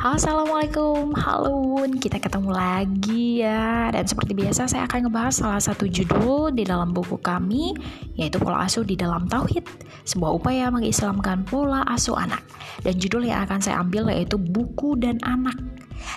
Assalamualaikum, 0.00 1.12
halo 1.12 1.84
kita 2.00 2.16
ketemu 2.16 2.56
lagi 2.56 3.44
ya. 3.44 3.92
Dan 3.92 4.08
seperti 4.08 4.32
biasa 4.32 4.64
saya 4.64 4.88
akan 4.88 5.04
ngebahas 5.04 5.44
salah 5.44 5.60
satu 5.60 5.84
judul 5.84 6.56
di 6.56 6.64
dalam 6.64 6.96
buku 6.96 7.20
kami 7.20 7.76
Yaitu 8.16 8.40
pola 8.40 8.64
asuh 8.64 8.80
di 8.80 8.96
dalam 8.96 9.28
Tauhid 9.28 9.60
Sebuah 10.08 10.32
upaya 10.32 10.72
mengislamkan 10.72 11.44
pola 11.44 11.84
asuh 11.84 12.16
anak. 12.16 12.40
Dan 12.80 12.96
judul 12.96 13.28
yang 13.28 13.44
akan 13.44 13.60
saya 13.60 13.76
ambil 13.84 14.08
yaitu 14.08 14.40
buku 14.40 14.96
dan 14.96 15.20
anak. 15.20 15.60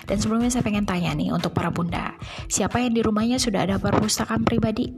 Dan 0.08 0.16
sebelumnya 0.16 0.48
saya 0.48 0.64
pengen 0.64 0.88
tanya 0.88 1.12
nih 1.12 1.36
untuk 1.36 1.52
para 1.52 1.68
bunda 1.68 2.16
Siapa 2.48 2.80
yang 2.80 2.96
di 2.96 3.04
rumahnya 3.04 3.36
sudah 3.36 3.68
ada 3.68 3.76
perpustakaan 3.76 4.48
pribadi? 4.48 4.96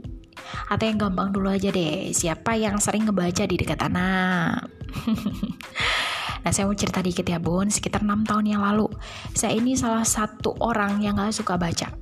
Atau 0.71 0.87
yang 0.87 0.95
gampang 0.95 1.35
dulu 1.35 1.51
aja 1.51 1.75
deh 1.75 2.15
Siapa 2.15 2.55
yang 2.55 2.79
sering 2.79 3.03
ngebaca 3.03 3.43
di 3.43 3.55
dekat 3.59 3.83
anak? 3.83 4.71
Nah, 6.43 6.51
saya 6.53 6.69
mau 6.69 6.77
cerita 6.77 6.99
dikit 7.01 7.25
ya, 7.25 7.39
Bun. 7.41 7.69
Sekitar 7.71 8.03
6 8.03 8.27
tahun 8.27 8.45
yang 8.45 8.61
lalu, 8.61 8.89
saya 9.33 9.55
ini 9.55 9.73
salah 9.77 10.03
satu 10.03 10.57
orang 10.61 11.01
yang 11.01 11.17
gak 11.17 11.33
suka 11.33 11.55
baca. 11.55 11.93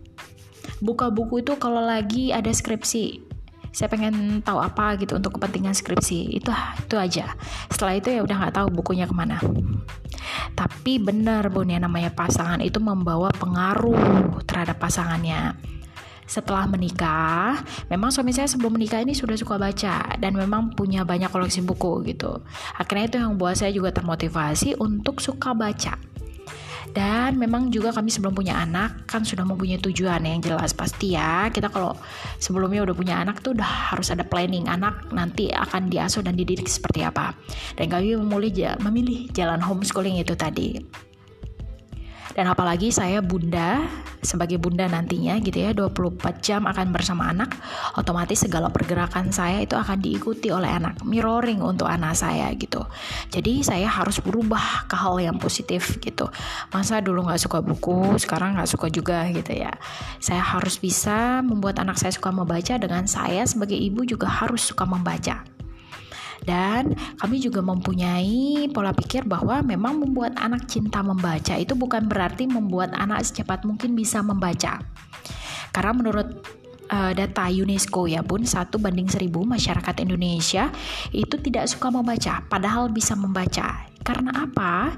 Buka 0.84 1.08
buku 1.14 1.46
itu 1.46 1.56
kalau 1.56 1.80
lagi 1.80 2.36
ada 2.36 2.52
skripsi. 2.52 3.24
Saya 3.76 3.92
pengen 3.92 4.40
tahu 4.40 4.64
apa 4.64 4.96
gitu 4.96 5.20
untuk 5.20 5.36
kepentingan 5.36 5.76
skripsi. 5.76 6.40
Itu 6.40 6.52
itu 6.56 6.96
aja. 6.96 7.36
Setelah 7.68 8.00
itu 8.00 8.08
ya 8.08 8.24
udah 8.24 8.36
nggak 8.40 8.56
tahu 8.56 8.68
bukunya 8.72 9.04
ke 9.04 9.12
mana. 9.12 9.36
Tapi 10.56 10.96
benar 11.04 11.52
Bun 11.52 11.68
ya 11.68 11.80
namanya 11.84 12.12
pasangan 12.16 12.64
itu 12.64 12.80
membawa 12.80 13.36
pengaruh 13.36 14.40
terhadap 14.48 14.80
pasangannya 14.80 15.60
setelah 16.26 16.66
menikah, 16.66 17.62
memang 17.90 18.10
suami 18.10 18.34
saya 18.34 18.50
sebelum 18.50 18.74
menikah 18.76 19.02
ini 19.02 19.14
sudah 19.14 19.38
suka 19.38 19.62
baca 19.62 20.18
dan 20.18 20.34
memang 20.34 20.74
punya 20.74 21.06
banyak 21.06 21.30
koleksi 21.30 21.62
buku 21.62 22.02
gitu. 22.10 22.42
Akhirnya 22.76 23.06
itu 23.06 23.18
yang 23.22 23.38
buat 23.38 23.56
saya 23.58 23.70
juga 23.72 23.94
termotivasi 23.94 24.82
untuk 24.82 25.22
suka 25.22 25.54
baca. 25.54 25.96
Dan 26.96 27.36
memang 27.36 27.76
juga 27.76 27.92
kami 27.92 28.08
sebelum 28.08 28.32
punya 28.32 28.56
anak 28.56 29.04
kan 29.04 29.20
sudah 29.28 29.44
mempunyai 29.44 29.84
tujuan 29.84 30.24
yang 30.24 30.40
jelas 30.40 30.72
pasti 30.72 31.12
ya. 31.12 31.52
Kita 31.52 31.68
kalau 31.68 31.92
sebelumnya 32.40 32.88
udah 32.88 32.96
punya 32.96 33.20
anak 33.20 33.44
tuh 33.44 33.52
udah 33.52 33.92
harus 33.92 34.16
ada 34.16 34.24
planning 34.24 34.72
anak 34.72 35.12
nanti 35.12 35.52
akan 35.52 35.92
diasuh 35.92 36.24
dan 36.24 36.40
dididik 36.40 36.72
seperti 36.72 37.04
apa. 37.04 37.36
Dan 37.76 37.92
kami 37.92 38.16
memilih 38.16 38.80
memilih 38.80 39.28
jalan 39.36 39.60
homeschooling 39.60 40.24
itu 40.24 40.40
tadi. 40.40 40.80
Dan 42.36 42.52
apalagi 42.52 42.92
saya 42.92 43.24
bunda, 43.24 43.88
sebagai 44.20 44.60
bunda 44.60 44.84
nantinya 44.92 45.40
gitu 45.40 45.56
ya, 45.64 45.72
24 45.72 46.44
jam 46.44 46.68
akan 46.68 46.92
bersama 46.92 47.32
anak, 47.32 47.56
otomatis 47.96 48.44
segala 48.44 48.68
pergerakan 48.68 49.32
saya 49.32 49.64
itu 49.64 49.80
akan 49.80 50.04
diikuti 50.04 50.52
oleh 50.52 50.68
anak, 50.68 51.00
mirroring 51.08 51.64
untuk 51.64 51.88
anak 51.88 52.12
saya 52.12 52.52
gitu. 52.60 52.84
Jadi 53.32 53.64
saya 53.64 53.88
harus 53.88 54.20
berubah 54.20 54.84
ke 54.92 55.00
hal 55.00 55.16
yang 55.24 55.40
positif 55.40 55.96
gitu. 56.04 56.28
Masa 56.76 57.00
dulu 57.00 57.24
nggak 57.24 57.40
suka 57.40 57.64
buku, 57.64 58.20
sekarang 58.20 58.60
nggak 58.60 58.68
suka 58.68 58.92
juga 58.92 59.24
gitu 59.32 59.56
ya. 59.56 59.72
Saya 60.20 60.44
harus 60.44 60.76
bisa 60.76 61.40
membuat 61.40 61.80
anak 61.80 61.96
saya 61.96 62.12
suka 62.12 62.36
membaca 62.36 62.76
dengan 62.76 63.08
saya 63.08 63.48
sebagai 63.48 63.80
ibu 63.80 64.04
juga 64.04 64.28
harus 64.28 64.60
suka 64.60 64.84
membaca. 64.84 65.55
Dan 66.46 66.94
kami 67.18 67.42
juga 67.42 67.66
mempunyai 67.66 68.70
pola 68.70 68.94
pikir 68.94 69.26
bahwa 69.26 69.66
memang 69.66 69.98
membuat 69.98 70.38
anak 70.38 70.70
cinta 70.70 71.02
membaca 71.02 71.58
itu 71.58 71.74
bukan 71.74 72.06
berarti 72.06 72.46
membuat 72.46 72.94
anak 72.94 73.26
secepat 73.26 73.66
mungkin 73.66 73.98
bisa 73.98 74.22
membaca. 74.22 74.80
Karena 75.74 75.92
menurut 75.92 76.30
uh, 76.94 77.12
data 77.12 77.50
UNESCO 77.50 78.06
ya 78.06 78.22
bun 78.22 78.46
satu 78.46 78.78
banding 78.78 79.10
seribu 79.10 79.42
masyarakat 79.42 80.06
Indonesia 80.06 80.70
itu 81.10 81.36
tidak 81.42 81.66
suka 81.70 81.90
membaca 81.90 82.46
padahal 82.46 82.94
bisa 82.94 83.18
membaca. 83.18 83.90
Karena 84.06 84.46
apa? 84.46 84.94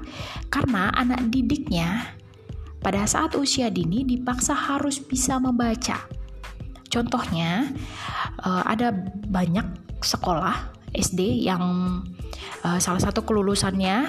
Karena 0.52 0.92
anak 0.92 1.32
didiknya 1.32 2.12
pada 2.78 3.08
saat 3.08 3.34
usia 3.34 3.72
dini 3.72 4.04
dipaksa 4.04 4.52
harus 4.52 5.00
bisa 5.00 5.40
membaca. 5.40 5.96
Contohnya 6.88 7.68
uh, 8.44 8.64
ada 8.64 8.92
banyak 9.28 9.64
sekolah 10.00 10.77
SD 10.92 11.46
yang 11.46 11.62
uh, 12.64 12.78
salah 12.78 13.02
satu 13.02 13.22
kelulusannya 13.24 14.08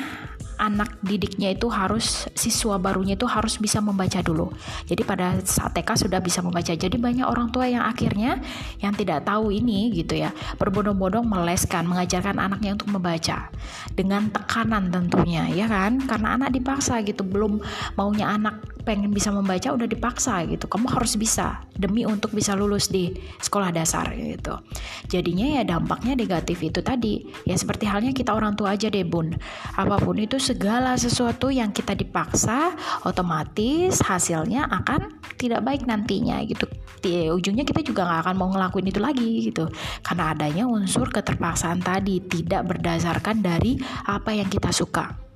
anak 0.60 1.00
didiknya 1.00 1.56
itu 1.56 1.72
harus 1.72 2.28
siswa 2.36 2.76
barunya 2.76 3.16
itu 3.16 3.24
harus 3.24 3.56
bisa 3.56 3.80
membaca 3.80 4.20
dulu. 4.20 4.52
Jadi 4.86 5.08
pada 5.08 5.40
saat 5.48 5.72
TK 5.72 6.06
sudah 6.06 6.20
bisa 6.20 6.44
membaca. 6.44 6.76
Jadi 6.76 7.00
banyak 7.00 7.24
orang 7.24 7.48
tua 7.50 7.72
yang 7.72 7.88
akhirnya 7.88 8.44
yang 8.84 8.92
tidak 8.92 9.24
tahu 9.24 9.56
ini 9.56 9.96
gitu 9.96 10.20
ya, 10.20 10.36
berbondong-bondong 10.60 11.24
meleskan, 11.24 11.88
mengajarkan 11.88 12.38
anaknya 12.38 12.76
untuk 12.76 12.92
membaca 12.92 13.48
dengan 13.96 14.28
tekanan 14.30 14.92
tentunya 14.92 15.48
ya 15.48 15.66
kan? 15.72 16.04
Karena 16.04 16.36
anak 16.36 16.52
dipaksa 16.52 17.00
gitu, 17.08 17.24
belum 17.24 17.64
maunya 17.96 18.36
anak 18.36 18.60
pengen 18.90 19.14
bisa 19.14 19.30
membaca 19.30 19.70
udah 19.70 19.86
dipaksa 19.86 20.42
gitu. 20.50 20.66
Kamu 20.66 20.90
harus 20.90 21.14
bisa 21.14 21.62
demi 21.78 22.10
untuk 22.10 22.34
bisa 22.34 22.58
lulus 22.58 22.90
di 22.90 23.14
sekolah 23.38 23.70
dasar 23.70 24.10
gitu. 24.18 24.58
Jadinya 25.06 25.62
ya 25.62 25.78
dampaknya 25.78 26.18
negatif 26.18 26.58
itu 26.66 26.82
tadi. 26.82 27.22
Ya 27.46 27.54
seperti 27.54 27.86
halnya 27.86 28.10
kita 28.10 28.34
orang 28.34 28.58
tua 28.58 28.74
aja 28.74 28.90
deh, 28.90 29.06
Bun. 29.06 29.38
Apa 29.78 30.02
pun 30.02 30.18
itu 30.18 30.42
segala 30.42 30.98
sesuatu 30.98 31.54
yang 31.54 31.70
kita 31.70 31.94
dipaksa 31.94 32.74
otomatis 33.06 34.02
hasilnya 34.02 34.66
akan 34.66 35.22
tidak 35.38 35.62
baik 35.62 35.86
nantinya 35.86 36.42
gitu 36.50 36.66
di 37.00 37.32
ujungnya 37.32 37.64
kita 37.64 37.80
juga 37.80 38.04
nggak 38.04 38.22
akan 38.28 38.36
mau 38.36 38.50
ngelakuin 38.52 38.92
itu 38.92 39.00
lagi 39.00 39.32
gitu 39.48 39.72
karena 40.04 40.36
adanya 40.36 40.68
unsur 40.68 41.08
keterpaksaan 41.08 41.80
tadi 41.80 42.20
tidak 42.28 42.68
berdasarkan 42.68 43.40
dari 43.40 43.80
apa 44.04 44.36
yang 44.36 44.52
kita 44.52 44.76
suka 44.76 45.29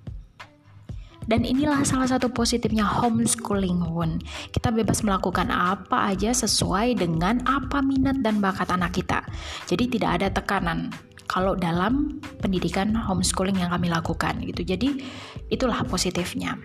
dan 1.28 1.48
inilah 1.48 1.84
salah 1.88 2.08
satu 2.08 2.32
positifnya 2.32 2.84
homeschooling 2.84 3.84
Wun. 3.94 4.20
Kita 4.52 4.70
bebas 4.74 5.02
melakukan 5.06 5.50
apa 5.50 6.12
aja 6.12 6.36
sesuai 6.36 7.00
dengan 7.00 7.44
apa 7.48 7.80
minat 7.80 8.20
dan 8.24 8.44
bakat 8.44 8.70
anak 8.72 8.96
kita. 8.96 9.24
Jadi 9.68 9.98
tidak 9.98 10.10
ada 10.22 10.28
tekanan 10.32 10.92
kalau 11.34 11.56
dalam 11.56 12.20
pendidikan 12.44 12.94
homeschooling 12.94 13.58
yang 13.58 13.72
kami 13.72 13.90
lakukan 13.90 14.38
gitu. 14.44 14.62
Jadi 14.62 15.02
itulah 15.50 15.82
positifnya. 15.88 16.60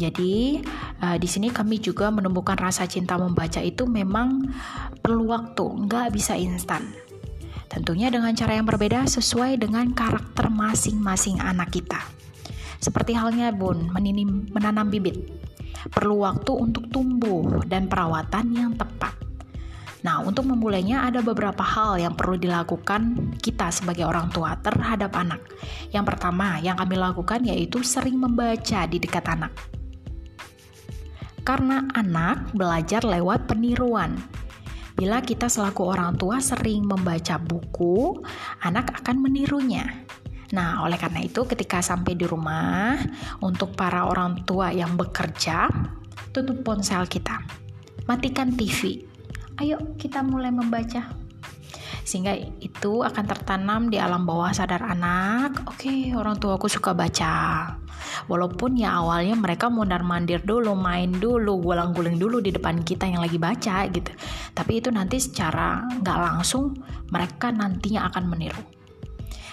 Jadi 0.00 0.60
uh, 1.04 1.16
di 1.20 1.28
sini 1.28 1.52
kami 1.52 1.82
juga 1.82 2.08
menemukan 2.08 2.56
rasa 2.56 2.88
cinta 2.88 3.20
membaca 3.20 3.60
itu 3.60 3.84
memang 3.84 4.48
perlu 5.04 5.28
waktu, 5.28 5.64
nggak 5.84 6.16
bisa 6.16 6.38
instan. 6.38 6.88
Tentunya 7.70 8.10
dengan 8.10 8.34
cara 8.34 8.58
yang 8.58 8.66
berbeda 8.66 9.06
sesuai 9.06 9.60
dengan 9.62 9.94
karakter 9.94 10.50
masing-masing 10.50 11.38
anak 11.38 11.70
kita. 11.70 12.02
Seperti 12.80 13.12
halnya 13.12 13.52
bun, 13.52 13.92
meninim, 13.92 14.48
menanam 14.48 14.88
bibit. 14.88 15.20
Perlu 15.92 16.24
waktu 16.24 16.52
untuk 16.56 16.88
tumbuh 16.88 17.60
dan 17.68 17.86
perawatan 17.92 18.56
yang 18.56 18.72
tepat. 18.72 19.12
Nah, 20.00 20.24
untuk 20.24 20.48
memulainya 20.48 21.04
ada 21.04 21.20
beberapa 21.20 21.60
hal 21.60 22.00
yang 22.00 22.16
perlu 22.16 22.40
dilakukan 22.40 23.36
kita 23.36 23.68
sebagai 23.68 24.08
orang 24.08 24.32
tua 24.32 24.56
terhadap 24.56 25.12
anak. 25.12 25.44
Yang 25.92 26.16
pertama 26.16 26.56
yang 26.64 26.80
kami 26.80 26.96
lakukan 26.96 27.44
yaitu 27.44 27.84
sering 27.84 28.16
membaca 28.16 28.88
di 28.88 28.96
dekat 28.96 29.28
anak. 29.28 29.52
Karena 31.44 31.84
anak 31.92 32.56
belajar 32.56 33.04
lewat 33.04 33.44
peniruan. 33.44 34.16
Bila 34.96 35.20
kita 35.24 35.48
selaku 35.48 35.84
orang 35.84 36.16
tua 36.16 36.40
sering 36.40 36.84
membaca 36.84 37.36
buku, 37.40 38.20
anak 38.64 39.04
akan 39.04 39.16
menirunya. 39.20 39.84
Nah, 40.50 40.82
oleh 40.82 40.98
karena 40.98 41.22
itu, 41.22 41.46
ketika 41.46 41.78
sampai 41.78 42.18
di 42.18 42.26
rumah, 42.26 42.98
untuk 43.38 43.78
para 43.78 44.02
orang 44.10 44.42
tua 44.42 44.74
yang 44.74 44.98
bekerja, 44.98 45.70
tutup 46.34 46.66
ponsel 46.66 47.06
kita, 47.06 47.38
matikan 48.10 48.50
TV, 48.58 49.06
ayo 49.62 49.78
kita 49.94 50.26
mulai 50.26 50.50
membaca. 50.50 51.06
Sehingga 52.02 52.34
itu 52.58 53.06
akan 53.06 53.24
tertanam 53.30 53.86
di 53.86 54.02
alam 54.02 54.26
bawah 54.26 54.50
sadar 54.50 54.82
anak. 54.82 55.70
Oke 55.70 55.86
okay, 55.86 56.00
orang 56.18 56.42
tua 56.42 56.58
aku 56.58 56.66
suka 56.66 56.90
baca. 56.90 57.70
Walaupun 58.26 58.74
ya 58.74 58.98
awalnya 58.98 59.38
mereka 59.38 59.70
mondar 59.70 60.02
mandir 60.02 60.42
dulu 60.42 60.74
main 60.74 61.14
dulu 61.14 61.62
gulang 61.62 61.94
guling 61.94 62.18
dulu 62.18 62.42
di 62.42 62.50
depan 62.50 62.82
kita 62.82 63.06
yang 63.06 63.22
lagi 63.22 63.38
baca 63.38 63.86
gitu. 63.86 64.10
Tapi 64.50 64.82
itu 64.82 64.90
nanti 64.90 65.22
secara 65.22 65.86
nggak 65.86 66.18
langsung 66.18 66.74
mereka 67.14 67.54
nantinya 67.54 68.10
akan 68.10 68.24
meniru 68.26 68.79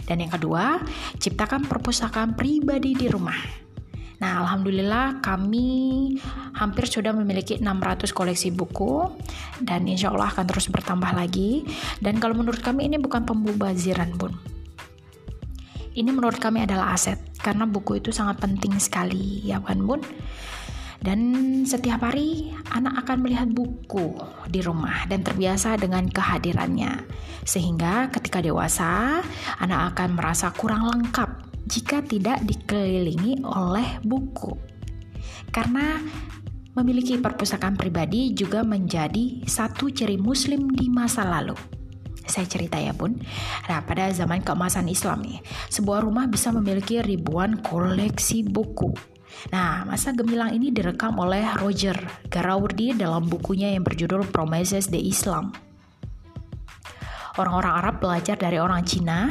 dan 0.06 0.24
yang 0.24 0.32
kedua 0.32 0.82
ciptakan 1.20 1.66
perpustakaan 1.66 2.34
pribadi 2.38 2.94
di 2.96 3.08
rumah 3.10 3.68
Nah, 4.18 4.42
alhamdulillah 4.42 5.22
kami 5.22 6.18
hampir 6.58 6.90
sudah 6.90 7.14
memiliki 7.14 7.62
600 7.62 8.10
koleksi 8.18 8.50
buku 8.50 9.06
dan 9.62 9.86
insya 9.86 10.10
Allah 10.10 10.34
akan 10.34 10.46
terus 10.50 10.74
bertambah 10.74 11.14
lagi. 11.14 11.62
Dan 12.02 12.18
kalau 12.18 12.34
menurut 12.34 12.66
kami 12.66 12.90
ini 12.90 12.98
bukan 12.98 13.30
pembubaziran, 13.30 14.18
Bun. 14.18 14.34
Ini 15.98 16.10
menurut 16.14 16.42
kami 16.42 16.66
adalah 16.66 16.94
aset 16.98 17.18
karena 17.42 17.70
buku 17.70 18.02
itu 18.02 18.10
sangat 18.10 18.42
penting 18.42 18.74
sekali, 18.82 19.46
ya 19.46 19.62
kan, 19.62 19.86
Bun? 19.86 20.02
Dan 20.98 21.64
setiap 21.64 22.04
hari 22.04 22.52
anak 22.74 23.06
akan 23.06 23.24
melihat 23.24 23.48
buku 23.54 24.18
di 24.50 24.60
rumah 24.66 25.06
dan 25.06 25.22
terbiasa 25.22 25.78
dengan 25.78 26.10
kehadirannya. 26.10 27.06
Sehingga 27.46 28.10
ketika 28.12 28.42
dewasa, 28.42 29.22
anak 29.62 29.94
akan 29.94 30.18
merasa 30.18 30.52
kurang 30.52 30.90
lengkap 30.90 31.48
jika 31.68 32.02
tidak 32.02 32.42
dikelilingi 32.44 33.44
oleh 33.44 34.02
buku. 34.04 34.56
Karena 35.54 36.02
memiliki 36.78 37.18
perpustakaan 37.18 37.74
pribadi 37.74 38.38
juga 38.38 38.62
menjadi 38.62 39.42
satu 39.50 39.90
ciri 39.90 40.22
muslim 40.22 40.70
di 40.70 40.90
masa 40.94 41.26
lalu. 41.26 41.58
Saya 42.28 42.44
cerita 42.44 42.76
ya 42.76 42.92
bun. 42.92 43.18
Nah 43.72 43.82
pada 43.88 44.12
zaman 44.12 44.44
keemasan 44.44 44.92
Islam 44.92 45.24
nih, 45.24 45.40
sebuah 45.72 46.04
rumah 46.04 46.28
bisa 46.28 46.52
memiliki 46.52 47.00
ribuan 47.00 47.64
koleksi 47.64 48.44
buku. 48.44 49.17
Nah, 49.54 49.86
masa 49.88 50.12
gemilang 50.12 50.52
ini 50.52 50.74
direkam 50.74 51.16
oleh 51.20 51.46
Roger 51.62 51.96
Garawardi 52.28 52.98
dalam 52.98 53.30
bukunya 53.30 53.72
yang 53.72 53.86
berjudul 53.86 54.28
Promises 54.34 54.90
the 54.90 55.00
Islam. 55.00 55.54
Orang-orang 57.38 57.74
Arab 57.78 57.96
belajar 58.02 58.34
dari 58.34 58.58
orang 58.58 58.82
Cina 58.82 59.30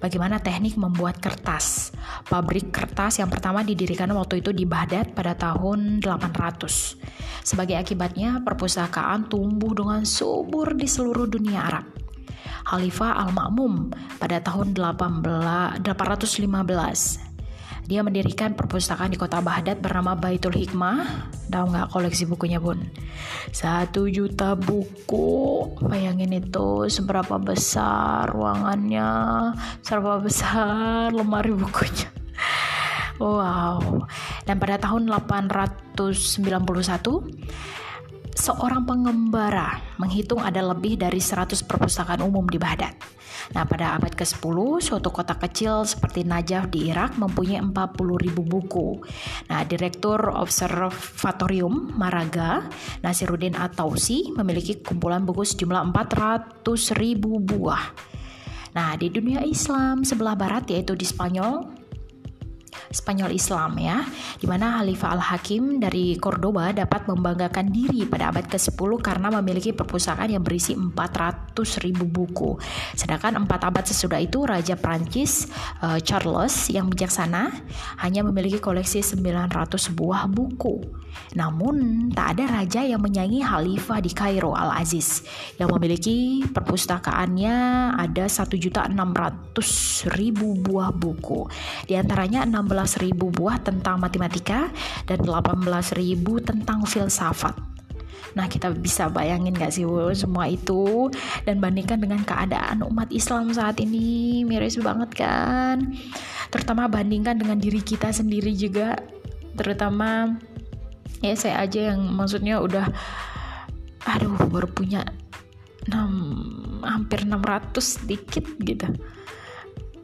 bagaimana 0.00 0.40
teknik 0.40 0.80
membuat 0.80 1.20
kertas. 1.20 1.92
Pabrik 2.26 2.72
kertas 2.72 3.20
yang 3.20 3.28
pertama 3.28 3.60
didirikan 3.60 4.08
waktu 4.16 4.40
itu 4.40 4.56
di 4.56 4.64
Baghdad 4.64 5.12
pada 5.12 5.36
tahun 5.36 6.00
800. 6.00 6.96
Sebagai 7.44 7.76
akibatnya, 7.76 8.40
perpustakaan 8.40 9.28
tumbuh 9.28 9.76
dengan 9.76 10.08
subur 10.08 10.72
di 10.72 10.88
seluruh 10.88 11.28
dunia 11.28 11.60
Arab. 11.68 11.84
Khalifah 12.62 13.20
Al-Ma'mum 13.26 13.90
pada 14.16 14.38
tahun 14.40 14.72
18, 14.72 15.82
815 15.82 17.31
dia 17.86 18.00
mendirikan 18.06 18.54
perpustakaan 18.54 19.10
di 19.10 19.18
kota 19.18 19.42
Baghdad 19.42 19.82
bernama 19.82 20.14
Baitul 20.14 20.54
Hikmah. 20.54 21.30
Tahu 21.50 21.64
nggak 21.74 21.90
koleksi 21.90 22.24
bukunya 22.30 22.62
bun? 22.62 22.78
Satu 23.50 24.06
juta 24.06 24.54
buku. 24.54 25.66
Bayangin 25.82 26.32
itu 26.32 26.86
seberapa 26.86 27.36
besar 27.42 28.30
ruangannya, 28.30 29.10
seberapa 29.82 30.22
besar 30.22 31.10
lemari 31.10 31.52
bukunya. 31.52 32.08
Wow. 33.20 34.08
Dan 34.48 34.58
pada 34.58 34.78
tahun 34.82 35.06
891 35.06 35.94
seorang 38.36 38.84
pengembara 38.88 39.80
menghitung 40.00 40.40
ada 40.40 40.60
lebih 40.60 40.96
dari 40.96 41.20
100 41.20 41.64
perpustakaan 41.68 42.24
umum 42.24 42.48
di 42.48 42.56
Baghdad. 42.56 42.96
Nah, 43.50 43.66
pada 43.66 43.98
abad 43.98 44.14
ke-10, 44.14 44.56
suatu 44.80 45.10
kota 45.10 45.34
kecil 45.34 45.82
seperti 45.82 46.22
Najaf 46.22 46.70
di 46.70 46.88
Irak 46.88 47.18
mempunyai 47.18 47.58
40.000 47.58 48.38
buku. 48.38 49.02
Nah, 49.50 49.66
Direktur 49.66 50.30
Observatorium 50.30 51.90
Maraga, 51.98 52.62
Nasiruddin 53.02 53.58
Atausi, 53.58 54.30
memiliki 54.32 54.78
kumpulan 54.80 55.26
buku 55.26 55.42
sejumlah 55.42 55.90
400.000 55.90 57.18
buah. 57.18 57.84
Nah, 58.72 58.96
di 58.96 59.12
dunia 59.12 59.44
Islam 59.44 60.00
sebelah 60.06 60.32
barat 60.32 60.64
yaitu 60.72 60.96
di 60.96 61.04
Spanyol, 61.04 61.81
Spanyol 62.92 63.32
Islam 63.36 63.76
ya, 63.80 64.04
di 64.36 64.46
mana 64.48 64.80
Khalifah 64.80 65.16
Al-Hakim 65.16 65.80
dari 65.80 66.16
Cordoba 66.20 66.72
dapat 66.72 67.08
membanggakan 67.08 67.72
diri 67.72 68.04
pada 68.04 68.32
abad 68.32 68.48
ke-10 68.48 68.90
karena 69.00 69.28
memiliki 69.40 69.72
perpustakaan 69.72 70.32
yang 70.32 70.44
berisi 70.44 70.76
400 70.76 71.56
ribu 71.84 72.04
buku. 72.04 72.60
Sedangkan 72.92 73.38
empat 73.40 73.64
abad 73.64 73.84
sesudah 73.84 74.20
itu 74.20 74.44
Raja 74.44 74.76
Prancis 74.76 75.48
uh, 75.80 76.00
Charles 76.00 76.68
yang 76.68 76.92
bijaksana 76.92 77.52
hanya 78.04 78.20
memiliki 78.24 78.60
koleksi 78.60 79.00
900 79.00 79.48
buah 79.96 80.28
buku. 80.28 81.02
Namun 81.36 82.08
tak 82.12 82.36
ada 82.36 82.60
raja 82.60 82.84
yang 82.84 83.00
menyaingi 83.00 83.44
Khalifah 83.44 84.00
di 84.04 84.10
Kairo 84.12 84.52
Al-Aziz 84.56 85.24
yang 85.56 85.72
memiliki 85.72 86.44
perpustakaannya 86.44 87.54
ada 87.96 88.24
1.600.000 88.28 88.92
buah 90.40 90.90
buku. 90.92 91.48
Di 91.88 91.96
antaranya 91.96 92.44
16 92.62 93.12
18.000 93.12 93.38
buah 93.38 93.58
tentang 93.60 93.98
matematika 93.98 94.70
dan 95.04 95.18
18.000 95.20 96.22
tentang 96.46 96.86
filsafat. 96.86 97.54
Nah 98.32 98.48
kita 98.48 98.72
bisa 98.72 99.12
bayangin 99.12 99.52
gak 99.52 99.76
sih 99.76 99.84
semua 100.16 100.48
itu? 100.48 101.12
Dan 101.44 101.60
bandingkan 101.60 102.00
dengan 102.00 102.24
keadaan 102.24 102.80
umat 102.86 103.12
Islam 103.12 103.52
saat 103.52 103.76
ini 103.82 104.40
miris 104.48 104.80
banget 104.80 105.12
kan? 105.12 105.92
Terutama 106.48 106.88
bandingkan 106.88 107.36
dengan 107.36 107.60
diri 107.60 107.84
kita 107.84 108.08
sendiri 108.08 108.56
juga 108.56 108.96
Terutama 109.56 110.32
ya 111.20 111.36
saya 111.36 111.64
aja 111.64 111.92
yang 111.92 112.08
maksudnya 112.12 112.58
udah 112.58 112.88
aduh 114.02 114.34
baru 114.50 114.66
punya 114.66 115.06
6, 115.86 116.82
hampir 116.82 117.22
600 117.22 117.78
sedikit 117.78 118.44
gitu 118.58 118.88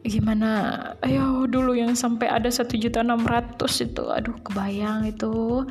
gimana 0.03 0.49
ayo 1.03 1.43
dulu 1.45 1.75
yang 1.75 1.93
sampai 1.93 2.31
ada 2.31 2.47
satu 2.47 2.79
juta 2.79 3.03
enam 3.03 3.21
ratus 3.23 3.83
itu 3.83 4.07
aduh 4.07 4.35
kebayang 4.41 5.07
itu 5.11 5.65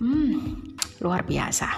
hmm 0.00 0.76
luar 1.00 1.24
biasa 1.24 1.68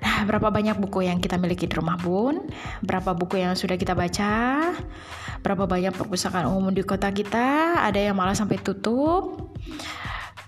Nah, 0.00 0.24
berapa 0.24 0.48
banyak 0.48 0.80
buku 0.80 1.04
yang 1.04 1.20
kita 1.20 1.36
miliki 1.36 1.68
di 1.68 1.76
rumah 1.76 2.00
Bun? 2.00 2.48
Berapa 2.80 3.12
buku 3.12 3.36
yang 3.36 3.52
sudah 3.52 3.76
kita 3.76 3.92
baca? 3.92 4.72
Berapa 5.44 5.68
banyak 5.68 5.92
perpustakaan 5.92 6.48
umum 6.48 6.72
di 6.72 6.80
kota 6.80 7.12
kita? 7.12 7.80
Ada 7.84 8.08
yang 8.08 8.16
malah 8.16 8.32
sampai 8.32 8.56
tutup. 8.64 9.52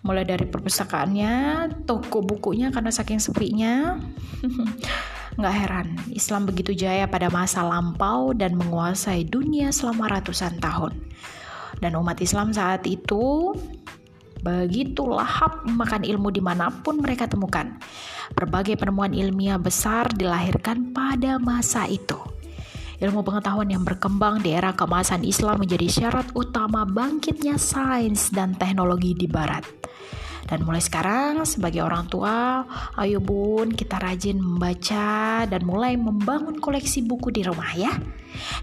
Mulai 0.03 0.25
dari 0.25 0.49
perpustakaannya, 0.49 1.69
toko 1.85 2.25
bukunya 2.25 2.73
karena 2.73 2.89
saking 2.89 3.21
sepinya. 3.21 4.01
Nggak 5.33 5.55
heran, 5.65 5.89
Islam 6.13 6.45
begitu 6.45 6.77
jaya 6.77 7.09
pada 7.09 7.33
masa 7.33 7.65
lampau 7.65 8.37
dan 8.37 8.53
menguasai 8.53 9.25
dunia 9.25 9.73
selama 9.73 10.13
ratusan 10.21 10.61
tahun. 10.61 10.93
Dan 11.81 11.97
umat 11.97 12.21
Islam 12.21 12.53
saat 12.53 12.85
itu 12.85 13.57
begitu 14.43 15.07
lahap 15.07 15.63
makan 15.65 16.03
ilmu 16.03 16.35
di 16.35 16.43
mana 16.43 16.69
pun 16.69 17.01
mereka 17.01 17.31
temukan. 17.31 17.79
Berbagai 18.37 18.77
penemuan 18.77 19.17
ilmiah 19.17 19.57
besar 19.57 20.11
dilahirkan 20.13 20.93
pada 20.93 21.41
masa 21.41 21.89
itu. 21.89 22.19
Ilmu 23.03 23.27
pengetahuan 23.27 23.67
yang 23.67 23.83
berkembang 23.83 24.47
di 24.47 24.55
era 24.55 24.71
kemasan 24.79 25.27
Islam 25.27 25.65
menjadi 25.65 25.91
syarat 25.91 26.31
utama 26.39 26.87
bangkitnya 26.87 27.59
sains 27.59 28.31
dan 28.31 28.55
teknologi 28.55 29.17
di 29.19 29.27
Barat. 29.27 29.67
Dan 30.53 30.69
mulai 30.69 30.85
sekarang 30.85 31.49
sebagai 31.49 31.81
orang 31.81 32.13
tua, 32.13 32.61
ayo 33.01 33.25
bun 33.25 33.73
kita 33.73 33.97
rajin 33.97 34.37
membaca 34.37 35.49
dan 35.49 35.65
mulai 35.65 35.97
membangun 35.97 36.61
koleksi 36.61 37.01
buku 37.09 37.33
di 37.33 37.41
rumah 37.41 37.73
ya. 37.73 37.89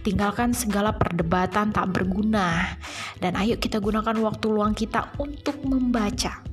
Tinggalkan 0.06 0.54
segala 0.54 0.94
perdebatan 0.94 1.74
tak 1.74 1.90
berguna 1.90 2.78
dan 3.18 3.34
ayo 3.42 3.58
kita 3.58 3.82
gunakan 3.82 4.14
waktu 4.22 4.46
luang 4.54 4.78
kita 4.78 5.18
untuk 5.18 5.66
membaca. 5.66 6.46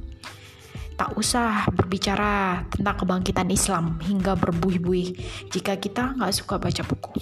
Tak 0.97 1.12
usah 1.21 1.69
berbicara 1.69 2.64
tentang 2.73 2.97
kebangkitan 2.97 3.52
Islam 3.52 4.00
hingga 4.09 4.40
berbuih-buih 4.40 5.21
jika 5.52 5.76
kita 5.76 6.16
nggak 6.16 6.33
suka 6.33 6.57
baca 6.57 6.81
buku. 6.81 7.21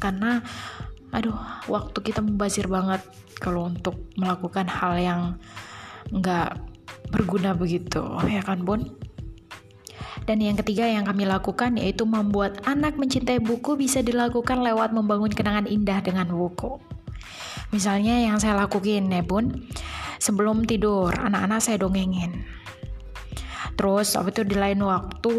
Karena 0.00 0.40
aduh 1.12 1.36
waktu 1.68 2.00
kita 2.00 2.24
membazir 2.24 2.64
banget 2.64 3.04
kalau 3.36 3.68
untuk 3.68 4.08
melakukan 4.16 4.64
hal 4.64 4.96
yang 4.96 5.20
nggak 6.08 6.71
berguna 7.12 7.52
begitu, 7.52 8.00
ya 8.26 8.40
kan 8.40 8.64
Bun? 8.64 8.96
Dan 10.24 10.38
yang 10.38 10.56
ketiga 10.56 10.86
yang 10.86 11.04
kami 11.04 11.26
lakukan 11.26 11.76
yaitu 11.76 12.06
membuat 12.06 12.62
anak 12.64 12.94
mencintai 12.94 13.42
buku 13.42 13.74
bisa 13.74 14.00
dilakukan 14.00 14.62
lewat 14.62 14.94
membangun 14.94 15.30
kenangan 15.30 15.66
indah 15.66 15.98
dengan 16.00 16.30
buku. 16.30 16.78
Misalnya 17.74 18.20
yang 18.22 18.38
saya 18.38 18.56
lakukan 18.56 19.10
ya 19.10 19.22
Bun, 19.24 19.68
sebelum 20.22 20.62
tidur 20.62 21.10
anak-anak 21.10 21.58
saya 21.58 21.76
dongengin. 21.82 22.46
Terus 23.74 24.14
apa 24.14 24.30
itu 24.30 24.46
di 24.46 24.54
lain 24.54 24.84
waktu 24.84 25.36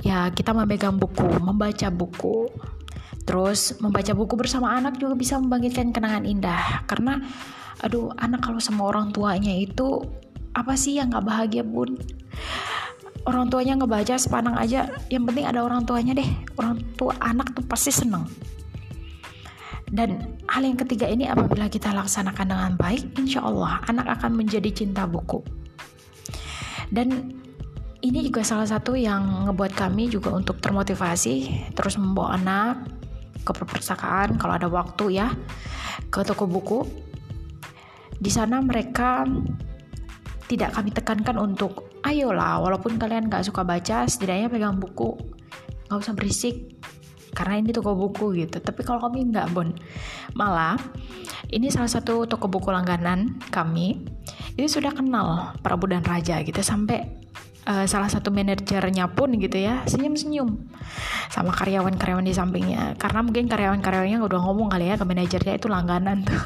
ya 0.00 0.32
kita 0.32 0.56
memegang 0.56 0.96
buku, 0.96 1.26
membaca 1.42 1.88
buku. 1.92 2.48
Terus 3.22 3.78
membaca 3.78 4.12
buku 4.16 4.34
bersama 4.34 4.74
anak 4.74 4.98
juga 4.98 5.14
bisa 5.14 5.38
membangkitkan 5.38 5.94
kenangan 5.94 6.26
indah 6.26 6.82
karena 6.90 7.22
aduh 7.82 8.14
anak 8.18 8.46
kalau 8.46 8.62
sama 8.62 8.88
orang 8.88 9.10
tuanya 9.10 9.52
itu 9.52 10.02
apa 10.54 10.78
sih 10.78 10.96
yang 10.96 11.10
nggak 11.10 11.26
bahagia 11.26 11.66
bun? 11.66 11.98
Orang 13.22 13.50
tuanya 13.54 13.78
ngebaca 13.78 14.18
sepanang 14.18 14.58
aja. 14.58 14.90
Yang 15.06 15.22
penting 15.30 15.46
ada 15.46 15.62
orang 15.62 15.86
tuanya 15.86 16.18
deh. 16.18 16.26
Orang 16.58 16.82
tua 16.98 17.14
anak 17.22 17.54
tuh 17.54 17.62
pasti 17.66 17.94
seneng. 17.94 18.26
Dan 19.92 20.40
hal 20.48 20.64
yang 20.64 20.80
ketiga 20.80 21.04
ini 21.06 21.28
apabila 21.28 21.68
kita 21.68 21.92
laksanakan 21.92 22.48
dengan 22.48 22.72
baik 22.80 23.12
insya 23.20 23.44
Allah 23.44 23.78
anak 23.86 24.08
akan 24.18 24.40
menjadi 24.40 24.72
cinta 24.72 25.04
buku. 25.04 25.44
Dan 26.88 27.36
ini 28.02 28.18
juga 28.26 28.42
salah 28.42 28.66
satu 28.66 28.98
yang 28.98 29.46
ngebuat 29.46 29.72
kami 29.78 30.10
juga 30.10 30.34
untuk 30.34 30.58
termotivasi 30.58 31.68
terus 31.76 31.94
membawa 31.94 32.34
anak 32.34 32.90
ke 33.46 33.52
perpustakaan 33.54 34.38
kalau 34.38 34.58
ada 34.58 34.66
waktu 34.66 35.22
ya 35.22 35.30
ke 36.10 36.20
toko 36.26 36.50
buku 36.50 36.82
di 38.22 38.30
sana 38.30 38.62
mereka 38.62 39.26
tidak 40.46 40.78
kami 40.78 40.94
tekankan 40.94 41.42
untuk 41.42 41.98
ayolah 42.06 42.62
walaupun 42.62 42.94
kalian 42.94 43.26
gak 43.26 43.42
suka 43.42 43.66
baca 43.66 44.06
setidaknya 44.06 44.46
pegang 44.46 44.78
buku. 44.78 45.18
Gak 45.90 45.98
usah 45.98 46.14
berisik 46.14 46.78
karena 47.32 47.58
ini 47.58 47.74
toko 47.74 47.96
buku 47.96 48.46
gitu. 48.46 48.60
Tapi 48.62 48.84
kalau 48.84 49.00
kami 49.02 49.32
nggak 49.32 49.50
bon. 49.56 49.72
Malah 50.36 50.76
ini 51.50 51.72
salah 51.72 51.88
satu 51.88 52.28
toko 52.28 52.46
buku 52.46 52.68
langganan 52.70 53.40
kami 53.48 54.04
ini 54.56 54.68
sudah 54.68 54.92
kenal 54.92 55.56
Prabu 55.64 55.88
dan 55.88 56.04
Raja 56.04 56.44
gitu. 56.44 56.60
Sampai 56.60 57.08
uh, 57.64 57.88
salah 57.88 58.12
satu 58.12 58.28
manajernya 58.28 59.08
pun 59.16 59.32
gitu 59.40 59.56
ya 59.56 59.82
senyum-senyum 59.88 60.68
sama 61.32 61.56
karyawan-karyawan 61.56 62.24
di 62.28 62.36
sampingnya. 62.36 62.94
Karena 63.00 63.24
mungkin 63.24 63.48
karyawan-karyawannya 63.48 64.20
udah 64.20 64.38
ngomong 64.44 64.68
kali 64.68 64.92
ya 64.92 65.00
ke 65.00 65.04
manajernya 65.08 65.56
itu 65.56 65.66
langganan. 65.72 66.22
Tuh 66.28 66.44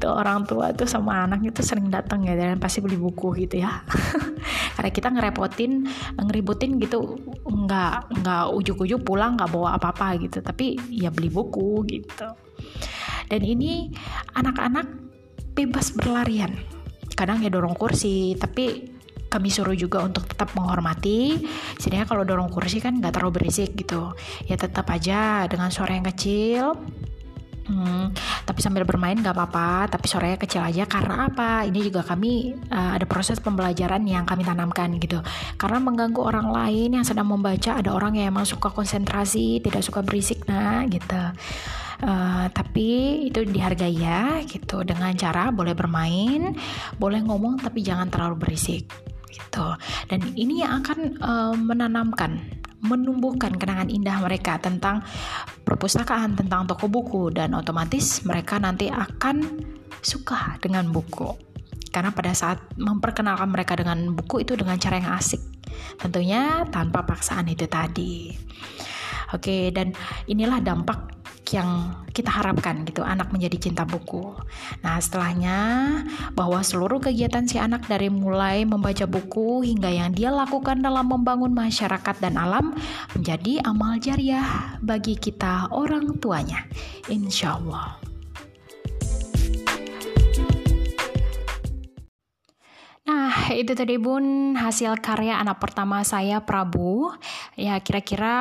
itu 0.00 0.08
orang 0.08 0.48
tua 0.48 0.72
tuh 0.72 0.88
sama 0.88 1.28
anak 1.28 1.44
itu 1.44 1.60
sering 1.60 1.92
datang 1.92 2.24
ya 2.24 2.32
dan 2.32 2.56
pasti 2.56 2.80
beli 2.80 2.96
buku 2.96 3.36
gitu 3.36 3.60
ya. 3.60 3.84
Karena 4.80 4.88
kita 4.88 5.12
ngerepotin 5.12 5.84
ngeributin 6.16 6.80
gitu. 6.80 7.20
Nggak 7.44 8.08
nggak 8.24 8.44
ujuk-ujuk 8.56 9.04
pulang 9.04 9.36
nggak 9.36 9.52
bawa 9.52 9.76
apa-apa 9.76 10.16
gitu. 10.24 10.40
Tapi 10.40 10.80
ya 10.88 11.12
beli 11.12 11.28
buku 11.28 11.84
gitu. 11.84 12.32
Dan 13.28 13.44
ini 13.44 13.92
anak-anak 14.32 14.88
bebas 15.52 15.92
berlarian. 15.92 16.56
Kadang 17.12 17.44
ya 17.44 17.52
dorong 17.52 17.76
kursi 17.76 18.32
tapi 18.40 18.88
kami 19.28 19.52
suruh 19.52 19.76
juga 19.76 20.00
untuk 20.00 20.24
tetap 20.24 20.56
menghormati. 20.56 21.44
Setidaknya 21.76 22.08
kalau 22.08 22.24
dorong 22.24 22.48
kursi 22.48 22.80
kan 22.80 22.96
nggak 22.96 23.20
terlalu 23.20 23.44
berisik 23.44 23.76
gitu. 23.76 24.16
Ya 24.48 24.56
tetap 24.56 24.88
aja 24.88 25.44
dengan 25.44 25.68
suara 25.68 25.92
yang 25.92 26.08
kecil 26.08 26.72
Hmm, 27.70 28.10
tapi 28.42 28.58
sambil 28.66 28.82
bermain 28.82 29.14
gak 29.14 29.30
apa-apa, 29.30 29.86
tapi 29.86 30.10
suaranya 30.10 30.42
kecil 30.42 30.58
aja 30.58 30.90
karena 30.90 31.30
apa? 31.30 31.62
Ini 31.62 31.86
juga 31.86 32.02
kami 32.02 32.50
uh, 32.66 32.98
ada 32.98 33.06
proses 33.06 33.38
pembelajaran 33.38 34.02
yang 34.02 34.26
kami 34.26 34.42
tanamkan 34.42 34.90
gitu. 34.98 35.22
Karena 35.54 35.78
mengganggu 35.78 36.18
orang 36.18 36.50
lain 36.50 36.98
yang 36.98 37.06
sedang 37.06 37.30
membaca, 37.30 37.78
ada 37.78 37.94
orang 37.94 38.18
yang 38.18 38.34
emang 38.34 38.42
suka 38.42 38.74
konsentrasi, 38.74 39.62
tidak 39.62 39.86
suka 39.86 40.02
berisik, 40.02 40.42
nah 40.50 40.82
gitu. 40.90 41.22
Uh, 42.00 42.48
tapi 42.50 43.22
itu 43.28 43.44
dihargai 43.44 43.92
ya 43.92 44.40
gitu 44.48 44.82
dengan 44.82 45.14
cara 45.14 45.54
boleh 45.54 45.78
bermain, 45.78 46.50
boleh 46.98 47.20
ngomong 47.22 47.62
tapi 47.62 47.86
jangan 47.86 48.10
terlalu 48.10 48.50
berisik 48.50 48.90
gitu. 49.30 49.66
Dan 50.10 50.34
ini 50.34 50.66
yang 50.66 50.82
akan 50.82 50.98
uh, 51.22 51.54
menanamkan 51.54 52.59
menumbuhkan 52.80 53.56
kenangan 53.56 53.92
indah 53.92 54.20
mereka 54.24 54.56
tentang 54.56 55.04
perpustakaan, 55.64 56.36
tentang 56.36 56.64
toko 56.64 56.88
buku 56.88 57.32
dan 57.32 57.52
otomatis 57.52 58.24
mereka 58.24 58.56
nanti 58.56 58.88
akan 58.88 59.44
suka 60.00 60.56
dengan 60.58 60.88
buku. 60.88 61.36
Karena 61.90 62.14
pada 62.14 62.32
saat 62.32 62.62
memperkenalkan 62.78 63.50
mereka 63.50 63.76
dengan 63.76 64.14
buku 64.14 64.46
itu 64.46 64.54
dengan 64.54 64.78
cara 64.78 64.96
yang 65.02 65.12
asik. 65.18 65.42
Tentunya 65.98 66.64
tanpa 66.70 67.04
paksaan 67.04 67.50
itu 67.50 67.66
tadi. 67.66 68.32
Oke, 69.30 69.70
dan 69.70 69.94
inilah 70.26 70.58
dampak 70.62 71.19
yang 71.54 71.94
kita 72.10 72.30
harapkan 72.30 72.82
gitu 72.86 73.02
anak 73.06 73.30
menjadi 73.30 73.70
cinta 73.70 73.82
buku. 73.86 74.34
Nah, 74.82 74.98
setelahnya 74.98 75.58
bahwa 76.34 76.62
seluruh 76.62 76.98
kegiatan 77.02 77.46
si 77.46 77.58
anak 77.58 77.86
dari 77.86 78.10
mulai 78.10 78.66
membaca 78.66 79.06
buku 79.06 79.62
hingga 79.66 79.90
yang 79.90 80.10
dia 80.14 80.30
lakukan 80.34 80.82
dalam 80.82 81.06
membangun 81.10 81.54
masyarakat 81.54 82.16
dan 82.18 82.38
alam 82.38 82.74
menjadi 83.14 83.62
amal 83.66 83.98
jariah 83.98 84.78
bagi 84.82 85.14
kita 85.18 85.70
orang 85.70 86.18
tuanya. 86.18 86.66
Insya 87.10 87.58
Allah. 87.58 88.10
Nah, 93.10 93.50
itu 93.50 93.74
tadi 93.74 93.98
Bun 93.98 94.54
hasil 94.54 94.94
karya 95.02 95.42
anak 95.42 95.58
pertama 95.58 96.06
saya 96.06 96.38
Prabu. 96.38 97.10
Ya 97.58 97.76
kira-kira 97.82 98.36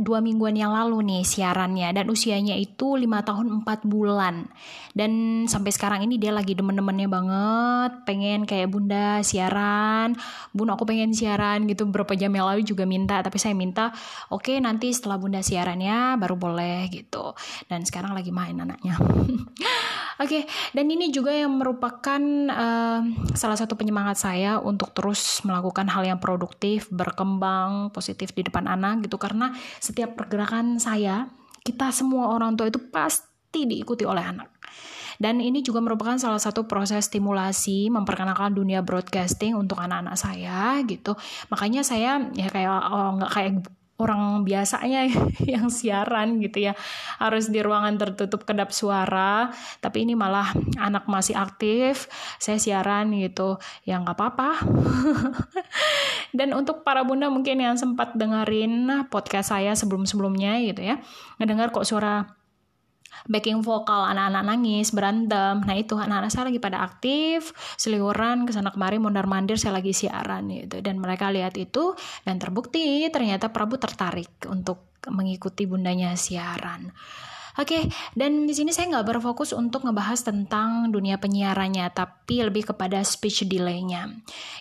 dua 0.00 0.24
mingguan 0.24 0.56
yang 0.56 0.72
lalu 0.72 1.04
nih 1.04 1.22
siarannya 1.22 1.92
dan 1.92 2.08
usianya 2.08 2.56
itu 2.56 2.96
lima 2.96 3.20
tahun 3.20 3.60
empat 3.60 3.84
bulan. 3.84 4.48
Dan 4.96 5.44
sampai 5.48 5.72
sekarang 5.72 6.00
ini 6.04 6.16
dia 6.16 6.32
lagi 6.32 6.56
demen-demennya 6.56 7.08
banget, 7.08 7.92
pengen 8.08 8.48
kayak 8.48 8.72
Bunda 8.72 9.20
siaran. 9.20 10.16
Bun 10.52 10.72
aku 10.72 10.88
pengen 10.88 11.12
siaran 11.12 11.68
gitu 11.68 11.84
beberapa 11.88 12.16
jam 12.16 12.32
yang 12.32 12.48
lalu 12.48 12.64
juga 12.64 12.88
minta, 12.88 13.20
tapi 13.20 13.36
saya 13.36 13.52
minta 13.52 13.92
oke 14.32 14.48
okay, 14.48 14.56
nanti 14.60 14.92
setelah 14.92 15.20
Bunda 15.20 15.44
siarannya 15.44 16.16
baru 16.16 16.36
boleh 16.36 16.88
gitu. 16.88 17.36
Dan 17.68 17.84
sekarang 17.84 18.16
lagi 18.16 18.32
main 18.32 18.56
anaknya. 18.56 18.96
Oke, 20.20 20.28
okay, 20.28 20.42
dan 20.76 20.92
ini 20.92 21.08
juga 21.08 21.32
yang 21.32 21.56
merupakan 21.56 22.20
uh, 22.52 23.00
salah 23.32 23.56
satu 23.56 23.80
penyemangat 23.80 24.20
saya 24.20 24.60
untuk 24.60 24.92
terus 24.92 25.40
melakukan 25.46 25.88
hal 25.88 26.04
yang 26.04 26.20
produktif, 26.20 26.92
berkembang, 26.92 27.88
positif 27.96 28.36
di 28.36 28.44
depan 28.44 28.68
anak 28.68 29.08
gitu 29.08 29.16
karena 29.16 29.56
setiap 29.80 30.12
pergerakan 30.12 30.76
saya, 30.76 31.32
kita 31.64 31.88
semua 31.94 32.28
orang 32.36 32.58
tua 32.60 32.68
itu 32.68 32.78
pasti 32.92 33.64
diikuti 33.64 34.04
oleh 34.04 34.20
anak. 34.20 34.52
Dan 35.22 35.38
ini 35.38 35.62
juga 35.62 35.78
merupakan 35.78 36.18
salah 36.18 36.42
satu 36.42 36.66
proses 36.66 37.06
stimulasi 37.06 37.88
memperkenalkan 37.94 38.58
dunia 38.58 38.82
broadcasting 38.82 39.54
untuk 39.54 39.78
anak-anak 39.78 40.18
saya 40.18 40.82
gitu. 40.82 41.14
Makanya 41.46 41.86
saya 41.86 42.18
ya 42.34 42.50
kayak 42.50 42.68
oh, 42.90 43.10
nggak 43.22 43.30
kayak 43.30 43.52
orang 44.00 44.42
biasanya 44.42 45.08
yang 45.52 45.68
siaran 45.68 46.40
gitu 46.40 46.70
ya. 46.70 46.72
Harus 47.20 47.48
di 47.48 47.60
ruangan 47.60 47.96
tertutup 47.96 48.44
kedap 48.48 48.72
suara 48.72 49.52
tapi 49.80 50.04
ini 50.08 50.16
malah 50.16 50.52
anak 50.80 51.06
masih 51.08 51.36
aktif 51.36 52.08
saya 52.40 52.58
siaran 52.58 53.12
gitu. 53.16 53.56
Ya 53.84 54.00
nggak 54.00 54.16
apa-apa. 54.16 54.50
Dan 56.36 56.56
untuk 56.56 56.80
para 56.80 57.04
bunda 57.04 57.28
mungkin 57.28 57.60
yang 57.60 57.76
sempat 57.76 58.16
dengerin 58.16 59.08
podcast 59.12 59.52
saya 59.52 59.76
sebelum-sebelumnya 59.76 60.64
gitu 60.72 60.80
ya. 60.80 60.96
Ngedengar 61.36 61.70
kok 61.70 61.84
suara 61.84 62.41
backing 63.30 63.62
vokal 63.62 64.08
anak-anak 64.08 64.42
nangis 64.42 64.90
berantem. 64.90 65.62
Nah 65.62 65.76
itu 65.76 65.94
anak-anak 65.98 66.30
saya 66.30 66.48
lagi 66.50 66.58
pada 66.62 66.82
aktif 66.82 67.54
seliuran 67.78 68.46
ke 68.46 68.52
sana 68.54 68.70
kemari 68.74 68.98
mondar 68.98 69.26
mandir 69.30 69.58
saya 69.58 69.78
lagi 69.78 69.94
siaran 69.94 70.50
gitu. 70.50 70.82
Dan 70.82 70.98
mereka 70.98 71.30
lihat 71.30 71.54
itu 71.58 71.94
dan 72.26 72.38
terbukti 72.38 73.06
ternyata 73.10 73.50
Prabu 73.50 73.78
tertarik 73.78 74.46
untuk 74.48 74.94
mengikuti 75.10 75.66
bundanya 75.66 76.14
siaran 76.14 76.94
Oke, 77.60 77.92
dan 78.16 78.48
di 78.48 78.54
sini 78.56 78.72
saya 78.72 78.88
nggak 78.88 79.12
berfokus 79.12 79.52
untuk 79.52 79.84
ngebahas 79.84 80.24
tentang 80.24 80.88
dunia 80.88 81.20
penyiarannya, 81.20 81.84
tapi 81.92 82.40
lebih 82.40 82.72
kepada 82.72 83.04
speech 83.04 83.44
delay-nya. 83.44 84.08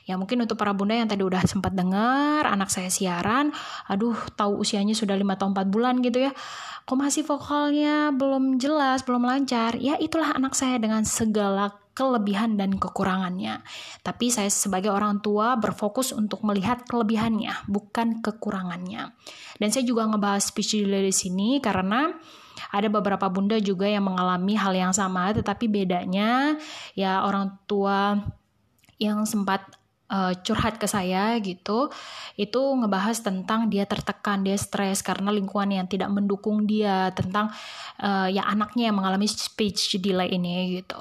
Ya 0.03 0.19
mungkin 0.19 0.43
untuk 0.43 0.60
para 0.60 0.75
bunda 0.75 1.00
yang 1.00 1.07
tadi 1.07 1.24
udah 1.24 1.39
sempat 1.48 1.71
dengar 1.71 2.43
anak 2.43 2.67
saya 2.67 2.91
siaran, 2.91 3.55
aduh 3.88 4.17
tahu 4.36 4.60
usianya 4.60 4.91
sudah 4.91 5.15
lima 5.15 5.39
tahun 5.39 5.55
4 5.55 5.71
bulan 5.71 6.03
gitu 6.03 6.27
ya 6.27 6.36
kok 6.81 6.98
masih 6.98 7.24
vokalnya 7.24 8.10
belum 8.12 8.57
jelas, 8.57 9.05
belum 9.05 9.24
lancar, 9.24 9.77
ya 9.77 9.95
itulah 10.01 10.33
anak 10.33 10.57
saya 10.57 10.81
dengan 10.81 11.05
segala 11.05 11.71
kelebihan 11.91 12.55
dan 12.55 12.79
kekurangannya. 12.79 13.62
Tapi 14.01 14.31
saya 14.31 14.48
sebagai 14.48 14.89
orang 14.89 15.19
tua 15.19 15.60
berfokus 15.60 16.15
untuk 16.15 16.41
melihat 16.48 16.88
kelebihannya, 16.88 17.67
bukan 17.69 18.24
kekurangannya. 18.24 19.13
Dan 19.60 19.69
saya 19.69 19.83
juga 19.86 20.07
ngebahas 20.07 20.41
speech 20.41 20.81
delay 20.81 21.12
di 21.12 21.15
sini 21.15 21.50
karena 21.60 22.10
ada 22.70 22.88
beberapa 22.91 23.25
bunda 23.34 23.58
juga 23.58 23.89
yang 23.89 24.06
mengalami 24.06 24.53
hal 24.53 24.74
yang 24.77 24.94
sama, 24.94 25.34
tetapi 25.34 25.65
bedanya 25.65 26.62
ya 26.94 27.25
orang 27.25 27.58
tua 27.65 28.22
yang 29.01 29.25
sempat 29.25 29.65
uh, 30.12 30.34
curhat 30.44 30.77
ke 30.77 30.86
saya 30.86 31.39
gitu 31.39 31.89
itu 32.36 32.60
ngebahas 32.60 33.18
tentang 33.24 33.72
dia 33.72 33.88
tertekan 33.88 34.44
dia 34.44 34.60
stres 34.60 35.00
karena 35.00 35.32
lingkungan 35.32 35.82
yang 35.82 35.88
tidak 35.88 36.12
mendukung 36.12 36.68
dia 36.68 37.10
tentang 37.15 37.50
uh, 38.03 38.27
ya 38.27 38.44
anaknya 38.46 38.91
yang 38.91 39.00
mengalami 39.00 39.25
speech 39.25 39.98
delay 40.03 40.36
ini 40.36 40.84
gitu 40.84 41.00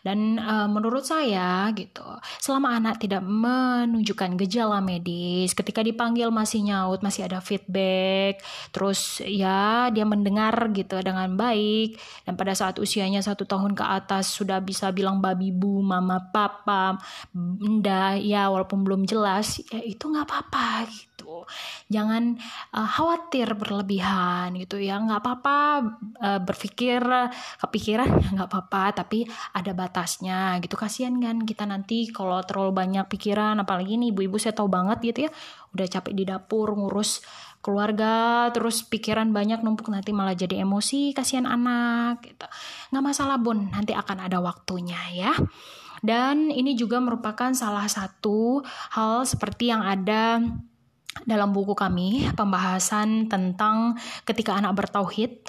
dan 0.00 0.40
uh, 0.40 0.68
menurut 0.70 1.04
saya 1.04 1.68
gitu, 1.76 2.04
selama 2.40 2.78
anak 2.78 3.02
tidak 3.02 3.20
menunjukkan 3.20 4.40
gejala 4.40 4.80
medis, 4.80 5.52
ketika 5.52 5.84
dipanggil 5.84 6.32
masih 6.32 6.64
nyaut, 6.64 7.04
masih 7.04 7.28
ada 7.28 7.42
feedback, 7.44 8.40
terus 8.72 9.20
ya 9.24 9.90
dia 9.92 10.08
mendengar 10.08 10.54
gitu 10.72 10.96
dengan 11.04 11.34
baik, 11.36 12.00
dan 12.24 12.34
pada 12.38 12.56
saat 12.56 12.80
usianya 12.80 13.20
satu 13.20 13.44
tahun 13.44 13.76
ke 13.76 13.84
atas 13.84 14.32
sudah 14.32 14.62
bisa 14.64 14.88
bilang 14.94 15.20
babi 15.20 15.52
bu, 15.52 15.84
mama, 15.84 16.30
papa, 16.32 16.96
benda, 17.34 18.16
ya 18.16 18.48
walaupun 18.48 18.86
belum 18.86 19.02
jelas, 19.04 19.60
ya 19.68 19.82
itu 19.84 20.08
nggak 20.08 20.26
apa-apa 20.26 20.88
gitu 20.88 21.09
jangan 21.90 22.38
uh, 22.74 22.88
khawatir 22.88 23.52
berlebihan 23.56 24.54
gitu 24.58 24.78
ya. 24.78 24.98
Nggak 25.00 25.20
apa-apa 25.20 25.58
uh, 26.20 26.40
berpikir 26.40 27.00
kepikiran 27.60 28.08
nggak 28.34 28.48
apa-apa. 28.48 29.04
Tapi 29.04 29.26
ada 29.56 29.72
batasnya 29.74 30.58
gitu. 30.62 30.78
Kasihan 30.78 31.16
kan 31.18 31.42
kita 31.44 31.64
nanti 31.66 32.08
kalau 32.10 32.40
terlalu 32.46 32.72
banyak 32.74 33.06
pikiran 33.10 33.58
apalagi 33.60 33.98
nih 33.98 34.14
ibu-ibu 34.14 34.36
saya 34.38 34.54
tahu 34.56 34.68
banget 34.70 34.98
gitu 35.02 35.18
ya. 35.26 35.30
Udah 35.74 35.86
capek 35.86 36.12
di 36.14 36.24
dapur 36.26 36.74
ngurus 36.74 37.22
keluarga 37.60 38.48
terus 38.56 38.80
pikiran 38.88 39.36
banyak 39.36 39.60
numpuk 39.60 39.92
nanti 39.92 40.14
malah 40.16 40.34
jadi 40.34 40.64
emosi. 40.64 41.12
Kasihan 41.12 41.44
anak 41.44 42.24
gitu. 42.24 42.46
Nggak 42.94 43.04
masalah 43.04 43.36
bun. 43.36 43.68
Nanti 43.70 43.92
akan 43.92 44.30
ada 44.30 44.38
waktunya 44.40 45.00
ya. 45.12 45.32
Dan 46.00 46.48
ini 46.48 46.72
juga 46.74 46.96
merupakan 46.96 47.52
salah 47.52 47.84
satu 47.84 48.64
hal 48.96 49.28
seperti 49.28 49.68
yang 49.68 49.84
ada 49.84 50.40
dalam 51.28 51.52
buku 51.52 51.72
kami 51.76 52.28
pembahasan 52.36 53.28
tentang 53.28 53.96
ketika 54.24 54.56
anak 54.56 54.76
bertauhid 54.76 55.44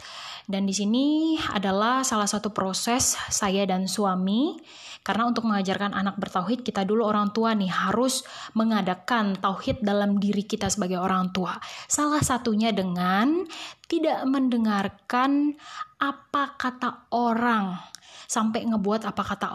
dan 0.50 0.68
di 0.68 0.74
sini 0.74 1.38
adalah 1.54 2.02
salah 2.02 2.28
satu 2.28 2.52
proses 2.52 3.16
saya 3.30 3.64
dan 3.64 3.86
suami 3.86 4.60
karena 5.02 5.26
untuk 5.26 5.50
mengajarkan 5.50 5.98
anak 5.98 6.20
bertauhid 6.22 6.62
kita 6.62 6.86
dulu 6.86 7.10
orang 7.10 7.34
tua 7.34 7.58
nih 7.58 7.70
harus 7.70 8.22
mengadakan 8.54 9.34
tauhid 9.40 9.82
dalam 9.82 10.22
diri 10.22 10.46
kita 10.46 10.70
sebagai 10.70 11.02
orang 11.02 11.34
tua. 11.34 11.58
Salah 11.90 12.22
satunya 12.22 12.70
dengan 12.70 13.48
tidak 13.90 14.22
mendengarkan 14.30 15.58
apa 15.98 16.54
kata 16.60 17.10
orang 17.16 17.82
sampai 18.30 18.68
ngebuat 18.70 19.10
apa 19.10 19.24
kata 19.26 19.48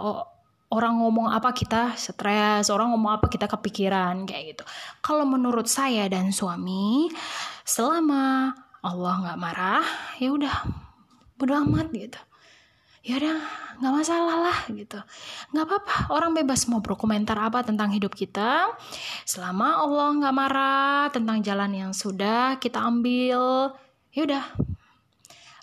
orang 0.70 0.98
ngomong 0.98 1.30
apa 1.30 1.54
kita 1.54 1.94
stres, 1.94 2.68
orang 2.74 2.90
ngomong 2.90 3.22
apa 3.22 3.26
kita 3.30 3.46
kepikiran 3.46 4.26
kayak 4.26 4.56
gitu. 4.56 4.64
Kalau 4.98 5.22
menurut 5.22 5.70
saya 5.70 6.10
dan 6.10 6.34
suami, 6.34 7.06
selama 7.62 8.54
Allah 8.82 9.14
nggak 9.22 9.38
marah, 9.38 9.86
ya 10.18 10.34
udah 10.34 10.56
bodo 11.38 11.54
amat 11.66 11.90
gitu. 11.94 12.20
Ya 13.06 13.22
udah 13.22 13.38
nggak 13.78 13.94
masalah 14.02 14.36
lah 14.50 14.58
gitu, 14.74 14.98
nggak 15.54 15.64
apa-apa. 15.70 16.10
Orang 16.10 16.34
bebas 16.34 16.66
mau 16.66 16.82
berkomentar 16.82 17.38
apa 17.38 17.62
tentang 17.62 17.94
hidup 17.94 18.10
kita, 18.10 18.74
selama 19.22 19.78
Allah 19.78 20.08
nggak 20.18 20.34
marah 20.34 21.06
tentang 21.14 21.38
jalan 21.38 21.70
yang 21.70 21.92
sudah 21.94 22.58
kita 22.58 22.82
ambil, 22.82 23.70
ya 24.10 24.26
udah 24.26 24.44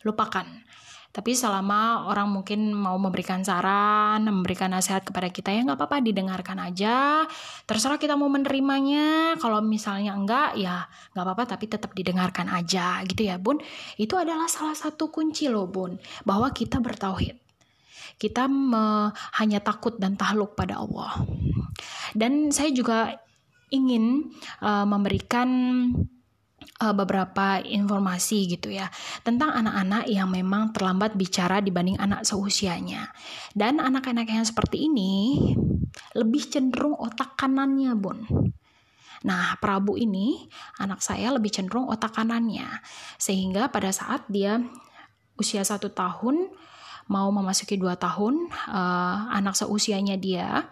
lupakan 0.07 0.47
tapi 1.13 1.37
selama 1.37 2.09
orang 2.09 2.25
mungkin 2.25 2.73
mau 2.73 2.97
memberikan 2.97 3.45
saran, 3.45 4.25
memberikan 4.25 4.73
nasihat 4.73 5.05
kepada 5.05 5.29
kita 5.29 5.53
ya 5.53 5.61
nggak 5.61 5.77
apa-apa 5.77 6.01
didengarkan 6.01 6.57
aja. 6.57 7.29
Terserah 7.69 8.01
kita 8.01 8.17
mau 8.17 8.33
menerimanya. 8.33 9.37
Kalau 9.37 9.61
misalnya 9.61 10.17
enggak 10.17 10.57
ya 10.57 10.89
nggak 11.13 11.21
apa-apa 11.21 11.53
tapi 11.53 11.69
tetap 11.69 11.93
didengarkan 11.93 12.49
aja 12.49 13.05
gitu 13.05 13.29
ya 13.29 13.37
bun. 13.37 13.61
Itu 13.93 14.17
adalah 14.17 14.49
salah 14.49 14.73
satu 14.73 15.13
kunci 15.13 15.53
loh 15.53 15.69
bun 15.69 16.01
bahwa 16.25 16.49
kita 16.49 16.81
bertauhid. 16.81 17.37
Kita 18.17 18.49
me, 18.49 19.13
hanya 19.37 19.61
takut 19.61 19.93
dan 20.01 20.17
tahluk 20.17 20.57
pada 20.57 20.81
Allah. 20.81 21.13
Dan 22.17 22.49
saya 22.49 22.73
juga 22.73 23.21
ingin 23.69 24.33
uh, 24.65 24.85
memberikan 24.89 25.49
uh, 26.81 26.95
beberapa 26.95 27.61
informasi 27.61 28.57
gitu 28.57 28.73
ya 28.73 28.89
tentang 29.21 29.53
anak-anak 29.53 30.09
yang 30.09 30.31
memang 30.31 30.73
terlambat 30.73 31.13
bicara 31.13 31.59
dibanding 31.61 31.99
anak 32.01 32.25
seusianya. 32.25 33.13
Dan 33.53 33.77
anak-anak 33.77 34.29
yang 34.29 34.45
seperti 34.47 34.89
ini 34.89 35.37
lebih 36.17 36.49
cenderung 36.49 36.97
otak 36.97 37.37
kanannya, 37.37 37.93
Bun. 37.93 38.25
Nah, 39.23 39.55
Prabu 39.61 39.95
ini 39.95 40.49
anak 40.81 40.99
saya 40.99 41.31
lebih 41.31 41.53
cenderung 41.53 41.87
otak 41.87 42.11
kanannya, 42.11 42.67
sehingga 43.15 43.71
pada 43.71 43.93
saat 43.93 44.27
dia 44.27 44.59
usia 45.39 45.63
satu 45.63 45.89
tahun 45.89 46.51
mau 47.07 47.27
memasuki 47.31 47.75
dua 47.75 47.99
tahun, 47.99 48.47
uh, 48.71 49.31
anak 49.31 49.59
seusianya 49.59 50.15
dia 50.19 50.67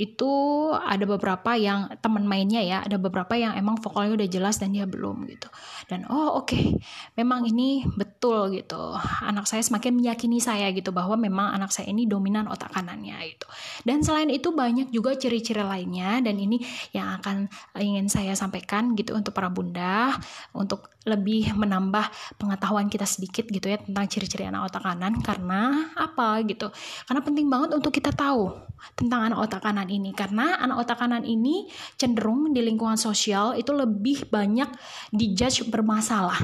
itu 0.00 0.32
ada 0.72 1.04
beberapa 1.04 1.52
yang 1.60 1.92
teman 2.00 2.24
mainnya 2.24 2.64
ya 2.64 2.80
ada 2.80 2.96
beberapa 2.96 3.36
yang 3.36 3.52
emang 3.52 3.76
vokalnya 3.76 4.16
udah 4.16 4.28
jelas 4.32 4.56
dan 4.56 4.72
dia 4.72 4.88
belum 4.88 5.28
gitu. 5.28 5.52
Dan 5.92 6.08
oh 6.08 6.40
oke 6.40 6.48
okay, 6.48 6.80
memang 7.20 7.44
ini 7.44 7.84
betul 7.84 8.48
gitu. 8.56 8.96
Anak 9.20 9.44
saya 9.44 9.60
semakin 9.60 10.00
meyakini 10.00 10.40
saya 10.40 10.72
gitu 10.72 10.88
bahwa 10.96 11.20
memang 11.20 11.52
anak 11.52 11.68
saya 11.68 11.92
ini 11.92 12.08
dominan 12.08 12.48
otak 12.48 12.72
kanannya 12.72 13.20
itu 13.28 13.44
dan 13.84 14.00
selain 14.00 14.32
itu 14.32 14.56
banyak 14.56 14.88
juga 14.88 15.12
ciri-ciri 15.12 15.60
lainnya 15.60 16.24
dan 16.24 16.40
ini 16.40 16.64
yang 16.96 17.20
akan 17.20 17.52
ingin 17.76 18.08
saya 18.08 18.32
sampaikan 18.32 18.96
gitu 18.96 19.12
untuk 19.12 19.36
para 19.36 19.52
bunda 19.52 20.16
untuk 20.56 20.88
lebih 21.08 21.56
menambah 21.56 22.36
pengetahuan 22.36 22.92
kita 22.92 23.08
sedikit 23.08 23.48
gitu 23.48 23.72
ya 23.72 23.80
tentang 23.80 24.04
ciri-ciri 24.06 24.46
anak 24.46 24.70
otak 24.72 24.84
kanan. 24.84 25.18
Karena 25.24 25.90
apa 25.96 26.44
gitu? 26.46 26.68
Karena 27.08 27.20
penting 27.24 27.46
banget 27.48 27.70
untuk 27.74 27.92
kita 27.92 28.12
tahu 28.14 28.52
tentang 28.96 29.28
anak 29.28 29.38
otak 29.44 29.60
kanan 29.60 29.89
ini 29.90 30.14
karena 30.14 30.62
anak 30.62 30.86
otak 30.86 31.02
kanan 31.02 31.26
ini 31.26 31.66
cenderung 31.98 32.54
di 32.54 32.62
lingkungan 32.62 32.96
sosial 32.96 33.58
itu 33.58 33.74
lebih 33.74 34.30
banyak 34.30 34.70
dijudge 35.10 35.66
bermasalah. 35.68 36.38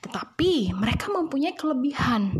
Tetapi 0.00 0.72
mereka 0.72 1.12
mempunyai 1.12 1.52
kelebihan 1.52 2.32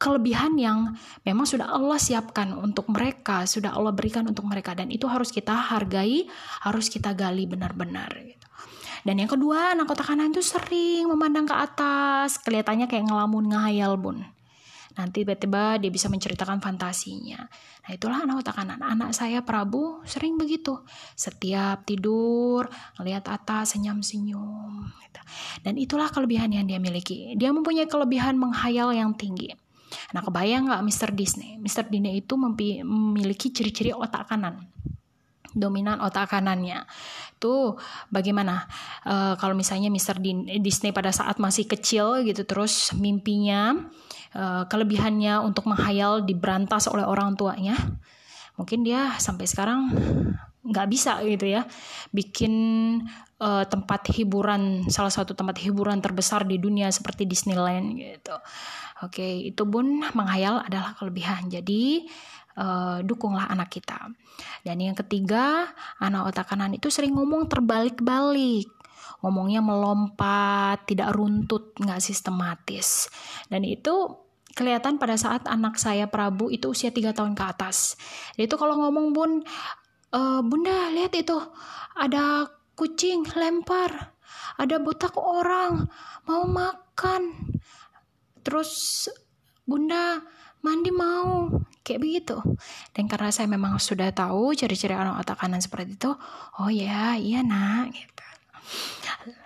kelebihan 0.00 0.56
yang 0.56 0.96
memang 1.28 1.44
sudah 1.44 1.68
Allah 1.68 2.00
siapkan 2.00 2.56
untuk 2.56 2.88
mereka, 2.88 3.44
sudah 3.44 3.76
Allah 3.76 3.92
berikan 3.92 4.24
untuk 4.24 4.48
mereka 4.48 4.72
dan 4.72 4.88
itu 4.88 5.04
harus 5.04 5.28
kita 5.28 5.52
hargai, 5.52 6.24
harus 6.64 6.88
kita 6.88 7.12
gali 7.12 7.44
benar-benar 7.44 8.08
gitu. 8.24 8.48
Dan 9.04 9.20
yang 9.20 9.28
kedua, 9.28 9.76
anak 9.76 9.92
otak 9.92 10.08
kanan 10.12 10.32
itu 10.32 10.40
sering 10.40 11.08
memandang 11.08 11.44
ke 11.44 11.52
atas, 11.52 12.40
kelihatannya 12.40 12.88
kayak 12.88 13.08
ngelamun 13.08 13.52
ngahayal, 13.52 13.96
Bun. 14.00 14.24
Nanti 15.00 15.24
tiba-tiba 15.24 15.80
dia 15.80 15.88
bisa 15.88 16.12
menceritakan 16.12 16.60
fantasinya. 16.60 17.40
Nah 17.88 17.90
itulah 17.96 18.20
anak 18.20 18.44
otak 18.44 18.60
kanan. 18.60 18.84
Anak 18.84 19.16
saya 19.16 19.40
Prabu 19.40 20.04
sering 20.04 20.36
begitu. 20.36 20.76
Setiap 21.16 21.88
tidur, 21.88 22.68
ngelihat 23.00 23.24
atas, 23.32 23.72
senyum-senyum. 23.72 24.92
Gitu. 25.00 25.20
Dan 25.64 25.80
itulah 25.80 26.12
kelebihan 26.12 26.52
yang 26.52 26.68
dia 26.68 26.76
miliki. 26.76 27.32
Dia 27.40 27.48
mempunyai 27.48 27.88
kelebihan 27.88 28.36
menghayal 28.36 28.92
yang 28.92 29.16
tinggi. 29.16 29.56
Nah 30.12 30.20
kebayang 30.20 30.68
nggak 30.68 30.84
Mr. 30.84 31.10
Disney? 31.16 31.56
Mr. 31.56 31.88
Disney 31.88 32.20
itu 32.20 32.36
memiliki 32.36 33.48
ciri-ciri 33.50 33.96
otak 33.96 34.28
kanan 34.28 34.68
dominan 35.56 35.98
otak 36.00 36.32
kanannya. 36.32 36.86
Tuh 37.40 37.76
bagaimana 38.12 38.68
uh, 39.06 39.34
kalau 39.40 39.56
misalnya 39.56 39.88
Mr. 39.88 40.20
Disney 40.60 40.92
pada 40.94 41.10
saat 41.10 41.40
masih 41.40 41.66
kecil 41.66 42.22
gitu 42.26 42.44
terus 42.44 42.92
mimpinya 42.94 43.74
uh, 44.36 44.64
kelebihannya 44.68 45.40
untuk 45.42 45.66
menghayal 45.66 46.22
diberantas 46.22 46.86
oleh 46.86 47.06
orang 47.06 47.34
tuanya. 47.34 47.76
Mungkin 48.60 48.84
dia 48.84 49.16
sampai 49.16 49.48
sekarang 49.48 49.88
nggak 50.60 50.88
bisa 50.92 51.16
gitu 51.24 51.48
ya 51.48 51.64
bikin 52.12 52.52
uh, 53.40 53.64
tempat 53.64 54.12
hiburan 54.12 54.84
salah 54.92 55.08
satu 55.08 55.32
tempat 55.32 55.56
hiburan 55.64 56.04
terbesar 56.04 56.44
di 56.44 56.60
dunia 56.60 56.92
seperti 56.92 57.24
Disneyland 57.24 57.96
gitu. 57.96 58.36
Oke, 59.00 59.24
itu 59.48 59.64
pun 59.64 60.04
menghayal 60.12 60.60
adalah 60.60 60.92
kelebihan. 60.92 61.48
Jadi 61.48 62.04
uh, 62.56 62.98
dukunglah 63.04 63.46
anak 63.50 63.70
kita. 63.70 64.10
Dan 64.64 64.80
yang 64.80 64.96
ketiga, 64.96 65.70
anak 66.00 66.34
otak 66.34 66.50
kanan 66.50 66.74
itu 66.74 66.88
sering 66.88 67.14
ngomong 67.14 67.46
terbalik-balik 67.46 68.80
ngomongnya 69.20 69.60
melompat, 69.60 70.88
tidak 70.88 71.12
runtut, 71.12 71.76
nggak 71.76 72.00
sistematis. 72.00 73.12
Dan 73.52 73.68
itu 73.68 74.16
kelihatan 74.56 74.96
pada 74.98 75.14
saat 75.14 75.46
anak 75.46 75.78
saya 75.78 76.08
Prabu 76.10 76.50
itu 76.50 76.72
usia 76.72 76.90
tiga 76.90 77.14
tahun 77.14 77.36
ke 77.36 77.44
atas. 77.44 77.94
Itu 78.34 78.56
kalau 78.56 78.80
ngomong 78.80 79.06
bun, 79.12 79.30
e, 80.10 80.20
bunda 80.42 80.90
lihat 80.90 81.14
itu 81.14 81.36
ada 81.94 82.48
kucing 82.74 83.28
lempar, 83.36 84.16
ada 84.56 84.80
botak 84.80 85.14
orang 85.20 85.84
mau 86.24 86.44
makan, 86.48 87.36
terus 88.40 89.06
bunda 89.68 90.24
mandi 90.60 90.90
mau. 90.92 91.48
Kayak 91.80 92.00
begitu. 92.04 92.36
Dan 92.92 93.08
karena 93.08 93.32
saya 93.32 93.48
memang 93.48 93.80
sudah 93.80 94.12
tahu 94.12 94.52
ciri-ciri 94.52 94.92
anak 94.94 95.24
otak 95.24 95.40
kanan 95.40 95.64
seperti 95.64 95.96
itu 95.96 96.12
oh 96.60 96.70
ya 96.70 97.16
iya 97.16 97.40
nak 97.40 97.90
gitu. 97.92 98.24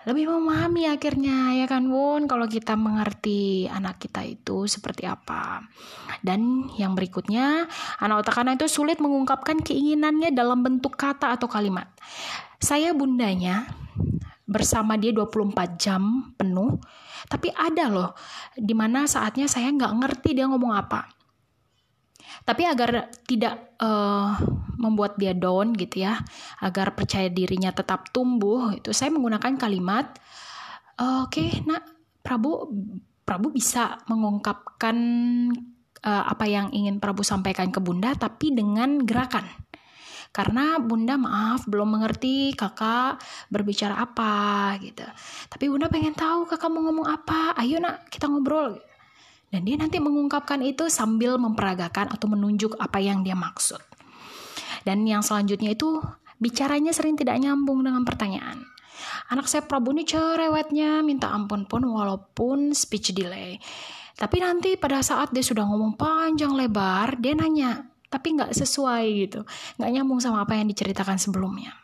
Lebih 0.04 0.28
memahami 0.28 0.84
akhirnya 0.84 1.56
ya 1.56 1.64
kan 1.64 1.88
Bun? 1.88 2.28
Kalau 2.28 2.44
kita 2.44 2.76
mengerti 2.76 3.64
anak 3.66 3.96
kita 3.96 4.20
itu 4.22 4.68
seperti 4.68 5.08
apa. 5.08 5.64
Dan 6.20 6.68
yang 6.76 6.92
berikutnya 6.92 7.64
anak 7.98 8.26
otak 8.26 8.44
kanan 8.44 8.60
itu 8.60 8.68
sulit 8.68 9.00
mengungkapkan 9.00 9.64
keinginannya 9.64 10.36
dalam 10.36 10.60
bentuk 10.60 10.94
kata 10.94 11.34
atau 11.34 11.48
kalimat. 11.48 11.88
Saya 12.60 12.92
bundanya 12.92 13.64
bersama 14.44 15.00
dia 15.00 15.12
24 15.12 15.80
jam 15.80 16.32
penuh 16.36 16.76
tapi 17.28 17.48
ada 17.56 17.88
loh 17.88 18.10
di 18.52 18.76
mana 18.76 19.08
saatnya 19.08 19.48
saya 19.48 19.72
nggak 19.72 19.92
ngerti 20.04 20.36
dia 20.36 20.44
ngomong 20.48 20.72
apa 20.76 21.08
tapi 22.44 22.68
agar 22.68 23.08
tidak 23.24 23.78
uh, 23.80 24.36
membuat 24.76 25.16
dia 25.16 25.32
down 25.32 25.72
gitu 25.72 26.04
ya, 26.04 26.20
agar 26.60 26.92
percaya 26.92 27.32
dirinya 27.32 27.72
tetap 27.72 28.12
tumbuh, 28.12 28.74
itu 28.76 28.92
saya 28.92 29.08
menggunakan 29.14 29.56
kalimat, 29.56 30.12
oke, 31.00 31.32
okay, 31.32 31.64
nak 31.64 31.88
Prabu 32.20 32.68
Prabu 33.24 33.48
bisa 33.48 34.04
mengungkapkan 34.12 34.96
uh, 36.04 36.24
apa 36.28 36.44
yang 36.44 36.68
ingin 36.76 37.00
Prabu 37.00 37.24
sampaikan 37.24 37.72
ke 37.72 37.80
Bunda, 37.80 38.12
tapi 38.12 38.52
dengan 38.52 39.00
gerakan. 39.00 39.63
Karena 40.34 40.82
Bunda 40.82 41.14
maaf 41.14 41.62
belum 41.70 41.94
mengerti 41.94 42.58
kakak 42.58 43.22
berbicara 43.54 44.02
apa 44.02 44.74
gitu. 44.82 45.06
Tapi 45.46 45.64
Bunda 45.70 45.86
pengen 45.86 46.10
tahu 46.10 46.50
kakak 46.50 46.74
mau 46.74 46.82
ngomong 46.90 47.06
apa. 47.06 47.54
Ayo 47.54 47.78
nak 47.78 48.10
kita 48.10 48.26
ngobrol. 48.26 48.82
Dan 49.54 49.62
dia 49.62 49.78
nanti 49.78 50.02
mengungkapkan 50.02 50.58
itu 50.66 50.90
sambil 50.90 51.38
memperagakan 51.38 52.10
atau 52.10 52.26
menunjuk 52.26 52.74
apa 52.82 52.98
yang 52.98 53.22
dia 53.22 53.38
maksud. 53.38 53.78
Dan 54.82 55.06
yang 55.06 55.22
selanjutnya 55.22 55.78
itu 55.78 56.02
bicaranya 56.42 56.90
sering 56.90 57.14
tidak 57.14 57.38
nyambung 57.38 57.86
dengan 57.86 58.02
pertanyaan. 58.02 58.66
Anak 59.30 59.46
saya 59.46 59.62
Prabu 59.62 59.94
ini 59.94 60.02
cerewetnya 60.02 61.06
minta 61.06 61.30
ampun 61.30 61.70
pun 61.70 61.86
walaupun 61.86 62.74
speech 62.74 63.14
delay. 63.14 63.62
Tapi 64.18 64.42
nanti 64.42 64.74
pada 64.74 64.98
saat 64.98 65.30
dia 65.30 65.46
sudah 65.46 65.62
ngomong 65.62 65.94
panjang 65.94 66.50
lebar, 66.54 67.18
dia 67.22 67.38
nanya, 67.38 67.93
tapi 68.14 68.38
nggak 68.38 68.54
sesuai 68.54 69.04
gitu, 69.26 69.42
nggak 69.82 69.90
nyambung 69.90 70.22
sama 70.22 70.46
apa 70.46 70.54
yang 70.54 70.70
diceritakan 70.70 71.18
sebelumnya. 71.18 71.74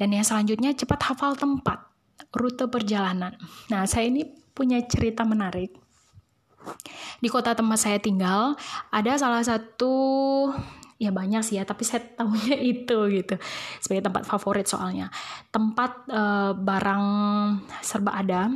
Dan 0.00 0.16
yang 0.16 0.24
selanjutnya 0.24 0.72
cepat 0.72 1.12
hafal 1.12 1.36
tempat, 1.36 1.84
rute 2.32 2.64
perjalanan. 2.72 3.36
Nah, 3.68 3.84
saya 3.84 4.08
ini 4.08 4.24
punya 4.56 4.80
cerita 4.88 5.28
menarik. 5.28 5.76
Di 7.20 7.28
kota 7.28 7.52
tempat 7.52 7.76
saya 7.76 8.00
tinggal, 8.00 8.56
ada 8.88 9.12
salah 9.20 9.44
satu 9.44 9.92
ya 10.96 11.12
banyak 11.12 11.44
sih 11.44 11.60
ya 11.60 11.64
tapi 11.68 11.84
saya 11.84 12.00
tahunya 12.16 12.56
itu 12.72 12.96
gitu 13.12 13.36
sebagai 13.84 14.08
tempat 14.08 14.24
favorit 14.24 14.64
soalnya 14.64 15.12
tempat 15.52 16.08
uh, 16.08 16.56
barang 16.56 17.04
serba 17.84 18.16
ada 18.16 18.48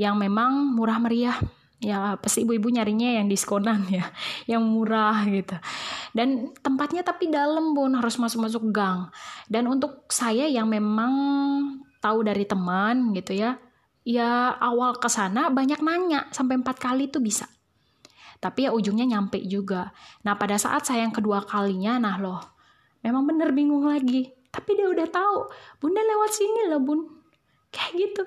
yang 0.00 0.16
memang 0.16 0.72
murah 0.72 0.96
meriah 0.96 1.36
ya 1.82 2.16
pasti 2.16 2.46
ibu-ibu 2.46 2.72
nyarinya 2.72 3.20
yang 3.20 3.26
diskonan 3.28 3.84
ya 3.90 4.08
yang 4.56 4.64
murah 4.64 5.26
gitu 5.28 5.58
dan 6.12 6.52
tempatnya 6.60 7.00
tapi 7.04 7.32
dalam 7.32 7.72
bun 7.72 7.96
harus 7.96 8.20
masuk-masuk 8.20 8.68
gang 8.68 9.08
dan 9.48 9.68
untuk 9.68 10.08
saya 10.12 10.48
yang 10.48 10.68
memang 10.68 11.12
tahu 12.04 12.24
dari 12.24 12.44
teman 12.44 13.16
gitu 13.16 13.36
ya 13.36 13.56
ya 14.04 14.52
awal 14.60 14.96
ke 15.00 15.08
sana 15.08 15.48
banyak 15.48 15.80
nanya 15.80 16.28
sampai 16.30 16.60
empat 16.60 16.76
kali 16.76 17.08
tuh 17.08 17.24
bisa 17.24 17.48
tapi 18.42 18.66
ya 18.66 18.74
ujungnya 18.74 19.06
nyampe 19.06 19.38
juga. 19.46 19.94
Nah 20.26 20.34
pada 20.34 20.58
saat 20.58 20.82
saya 20.82 21.06
yang 21.06 21.14
kedua 21.14 21.46
kalinya, 21.46 22.02
nah 22.02 22.18
loh, 22.18 22.42
memang 23.06 23.22
bener 23.22 23.54
bingung 23.54 23.86
lagi. 23.86 24.34
Tapi 24.50 24.74
dia 24.74 24.90
udah 24.90 25.06
tahu, 25.06 25.46
bunda 25.78 26.02
lewat 26.02 26.30
sini 26.34 26.66
loh 26.66 26.82
bun. 26.82 27.00
Kayak 27.70 27.90
gitu. 27.94 28.22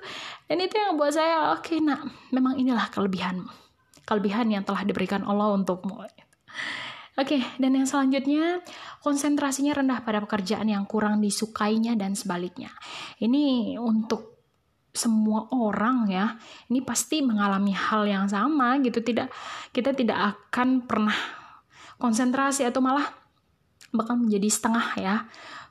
Dan 0.48 0.64
itu 0.64 0.74
yang 0.80 0.96
buat 0.96 1.12
saya, 1.12 1.52
oke 1.52 1.68
okay, 1.68 1.84
nak, 1.84 2.08
memang 2.32 2.56
inilah 2.56 2.88
kelebihan. 2.88 3.44
Kelebihan 4.08 4.48
yang 4.48 4.64
telah 4.64 4.88
diberikan 4.88 5.20
Allah 5.28 5.52
untukmu. 5.52 6.00
Oke, 7.16 7.40
okay, 7.40 7.42
dan 7.56 7.72
yang 7.72 7.88
selanjutnya, 7.88 8.60
konsentrasinya 9.00 9.72
rendah 9.72 10.04
pada 10.04 10.20
pekerjaan 10.20 10.68
yang 10.68 10.84
kurang 10.84 11.24
disukainya 11.24 11.96
dan 11.96 12.12
sebaliknya. 12.12 12.68
Ini 13.16 13.76
untuk 13.80 14.36
semua 14.96 15.44
orang 15.52 16.08
ya 16.08 16.40
ini 16.72 16.80
pasti 16.80 17.20
mengalami 17.20 17.76
hal 17.76 18.08
yang 18.08 18.24
sama 18.32 18.80
gitu 18.80 19.04
tidak 19.04 19.28
kita 19.70 19.92
tidak 19.92 20.16
akan 20.16 20.88
pernah 20.88 21.14
konsentrasi 22.00 22.64
atau 22.64 22.80
malah 22.80 23.04
bakal 23.92 24.16
menjadi 24.16 24.48
setengah 24.48 24.86
ya 24.96 25.14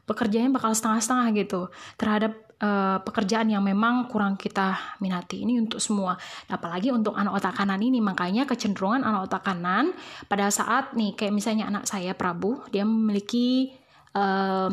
pekerjaannya 0.06 0.54
bakal 0.54 0.78
setengah-setengah 0.78 1.28
gitu 1.42 1.62
terhadap 1.98 2.38
uh, 2.62 2.98
pekerjaan 3.04 3.52
yang 3.52 3.64
memang 3.66 4.08
kurang 4.08 4.40
kita 4.40 4.98
minati. 5.04 5.44
Ini 5.44 5.60
untuk 5.60 5.82
semua. 5.84 6.16
Apalagi 6.48 6.94
untuk 6.94 7.16
anak 7.18 7.42
otak 7.42 7.56
kanan 7.58 7.82
ini. 7.82 8.00
Makanya 8.00 8.48
kecenderungan 8.48 9.04
anak 9.04 9.32
otak 9.32 9.44
kanan 9.44 9.92
pada 10.30 10.48
saat 10.52 10.96
nih 10.96 11.18
kayak 11.18 11.34
misalnya 11.36 11.68
anak 11.68 11.90
saya 11.90 12.16
Prabu 12.16 12.64
dia 12.72 12.88
memiliki 12.88 13.74
uh, 14.16 14.72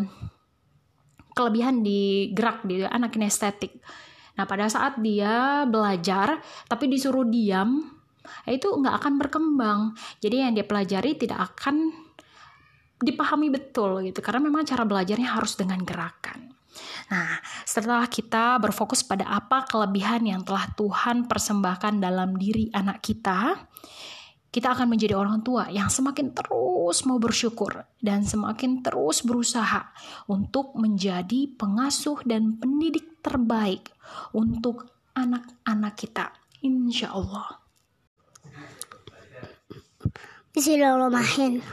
kelebihan 1.33 1.81
di 1.81 2.31
gerak 2.37 2.63
di 2.69 2.85
anak 2.85 3.11
kinestetik. 3.15 3.81
Nah, 4.33 4.49
pada 4.49 4.65
saat 4.69 4.97
dia 5.01 5.65
belajar 5.69 6.41
tapi 6.65 6.89
disuruh 6.89 7.29
diam, 7.29 7.85
itu 8.49 8.69
nggak 8.69 8.95
akan 8.97 9.15
berkembang. 9.21 9.81
Jadi 10.25 10.37
yang 10.41 10.53
dia 10.57 10.65
pelajari 10.65 11.21
tidak 11.21 11.53
akan 11.53 11.93
dipahami 13.03 13.53
betul 13.53 14.01
gitu. 14.07 14.25
Karena 14.25 14.41
memang 14.49 14.65
cara 14.65 14.89
belajarnya 14.89 15.37
harus 15.37 15.53
dengan 15.59 15.83
gerakan. 15.85 16.62
Nah, 17.13 17.41
setelah 17.69 18.09
kita 18.09 18.57
berfokus 18.59 19.05
pada 19.05 19.29
apa 19.29 19.69
kelebihan 19.69 20.25
yang 20.25 20.41
telah 20.45 20.69
Tuhan 20.73 21.29
persembahkan 21.29 22.01
dalam 22.01 22.37
diri 22.37 22.73
anak 22.73 23.05
kita, 23.05 23.57
kita 24.53 24.77
akan 24.77 24.93
menjadi 24.93 25.17
orang 25.17 25.41
tua 25.41 25.73
yang 25.73 25.89
semakin 25.89 26.37
terus 26.37 27.09
mau 27.09 27.17
bersyukur 27.17 27.73
dan 28.05 28.21
semakin 28.29 28.85
terus 28.85 29.25
berusaha 29.25 29.89
untuk 30.29 30.77
menjadi 30.77 31.49
pengasuh 31.57 32.21
dan 32.29 32.61
pendidik 32.61 33.25
terbaik 33.25 33.89
untuk 34.37 34.93
anak-anak 35.17 35.95
kita. 35.97 36.37
Insya 36.61 37.17
Allah. 37.17 37.65
Bismillahirrahmanirrahim. 40.53 41.65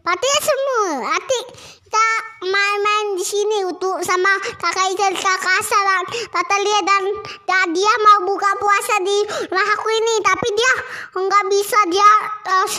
Berarti 0.00 0.28
semua, 0.40 1.12
arti 1.12 1.40
kita 1.84 2.08
main-main 2.40 3.06
di 3.20 3.24
sini 3.26 3.68
untuk 3.68 4.00
sama 4.00 4.32
kakak 4.40 4.96
Ica 4.96 5.12
kakak 5.12 5.60
Salam 5.60 6.04
Tata 6.08 6.56
lihat 6.56 6.84
dan, 6.88 7.04
dan 7.44 7.66
dia 7.76 7.92
mau 8.00 8.24
buka 8.24 8.48
puasa 8.56 8.96
di 9.04 9.18
rumah 9.28 9.68
aku 9.76 9.88
ini. 9.92 10.14
Tapi 10.24 10.48
dia 10.56 10.72
nggak 11.20 11.44
bisa. 11.52 11.78
Dia 11.92 12.10
uh, 12.48 12.70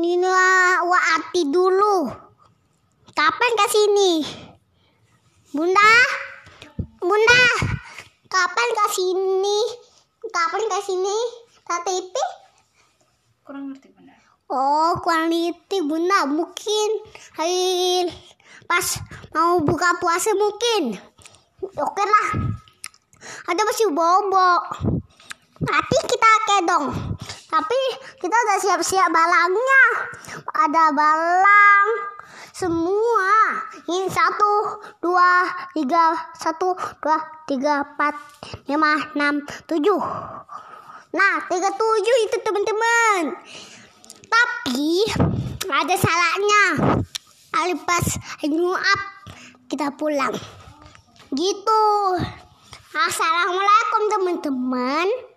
Nina 0.00 0.40
Waati 0.88 1.42
dulu. 1.52 2.08
Kapan 3.12 3.50
ke 3.60 3.66
sini? 3.68 4.12
Bunda? 5.52 5.92
Bunda? 6.98 7.44
Kapan 8.26 8.68
ke 8.72 8.86
sini? 8.88 9.58
Kapan 10.32 10.62
ke 10.64 10.78
sini? 10.80 11.16
Tata 11.68 11.92
Ipi? 11.92 12.24
Kurang 13.44 13.68
ngerti 13.68 13.92
Bunda 13.92 14.16
Oh, 14.54 14.94
ngerti 15.02 15.82
Bunda. 15.82 16.30
Mungkin 16.30 16.88
hari 17.34 18.06
pas 18.70 19.02
mau 19.34 19.58
buka 19.58 19.98
puasa 19.98 20.30
mungkin. 20.30 20.94
Oke 21.58 22.04
lah. 22.06 22.54
Ada 23.50 23.66
masih 23.66 23.90
bobo. 23.90 24.52
Tapi 25.58 25.96
kita 26.06 26.30
kedong. 26.46 26.86
Tapi 27.50 27.80
kita 28.22 28.30
udah 28.30 28.58
siap-siap 28.62 29.10
balangnya. 29.10 29.84
Ada 30.54 30.84
balang 30.94 31.88
semua. 32.54 33.58
Ini 33.90 34.06
satu, 34.06 34.78
dua, 35.02 35.50
tiga, 35.74 36.30
satu, 36.38 36.78
dua, 37.02 37.18
tiga, 37.50 37.82
empat, 37.82 38.14
lima, 38.70 39.02
enam, 39.18 39.42
tujuh. 39.66 39.98
Nah, 41.10 41.34
tiga 41.50 41.74
tujuh 41.74 42.16
itu 42.30 42.36
teman-teman. 42.38 43.34
Tapi 44.28 44.90
ada 45.68 45.94
salahnya. 45.96 46.64
Pas 47.84 48.06
nyuap 48.44 49.00
kita 49.68 49.90
pulang. 49.96 50.34
Gitu. 51.34 51.84
Assalamualaikum 52.94 54.02
teman-teman. 54.10 55.33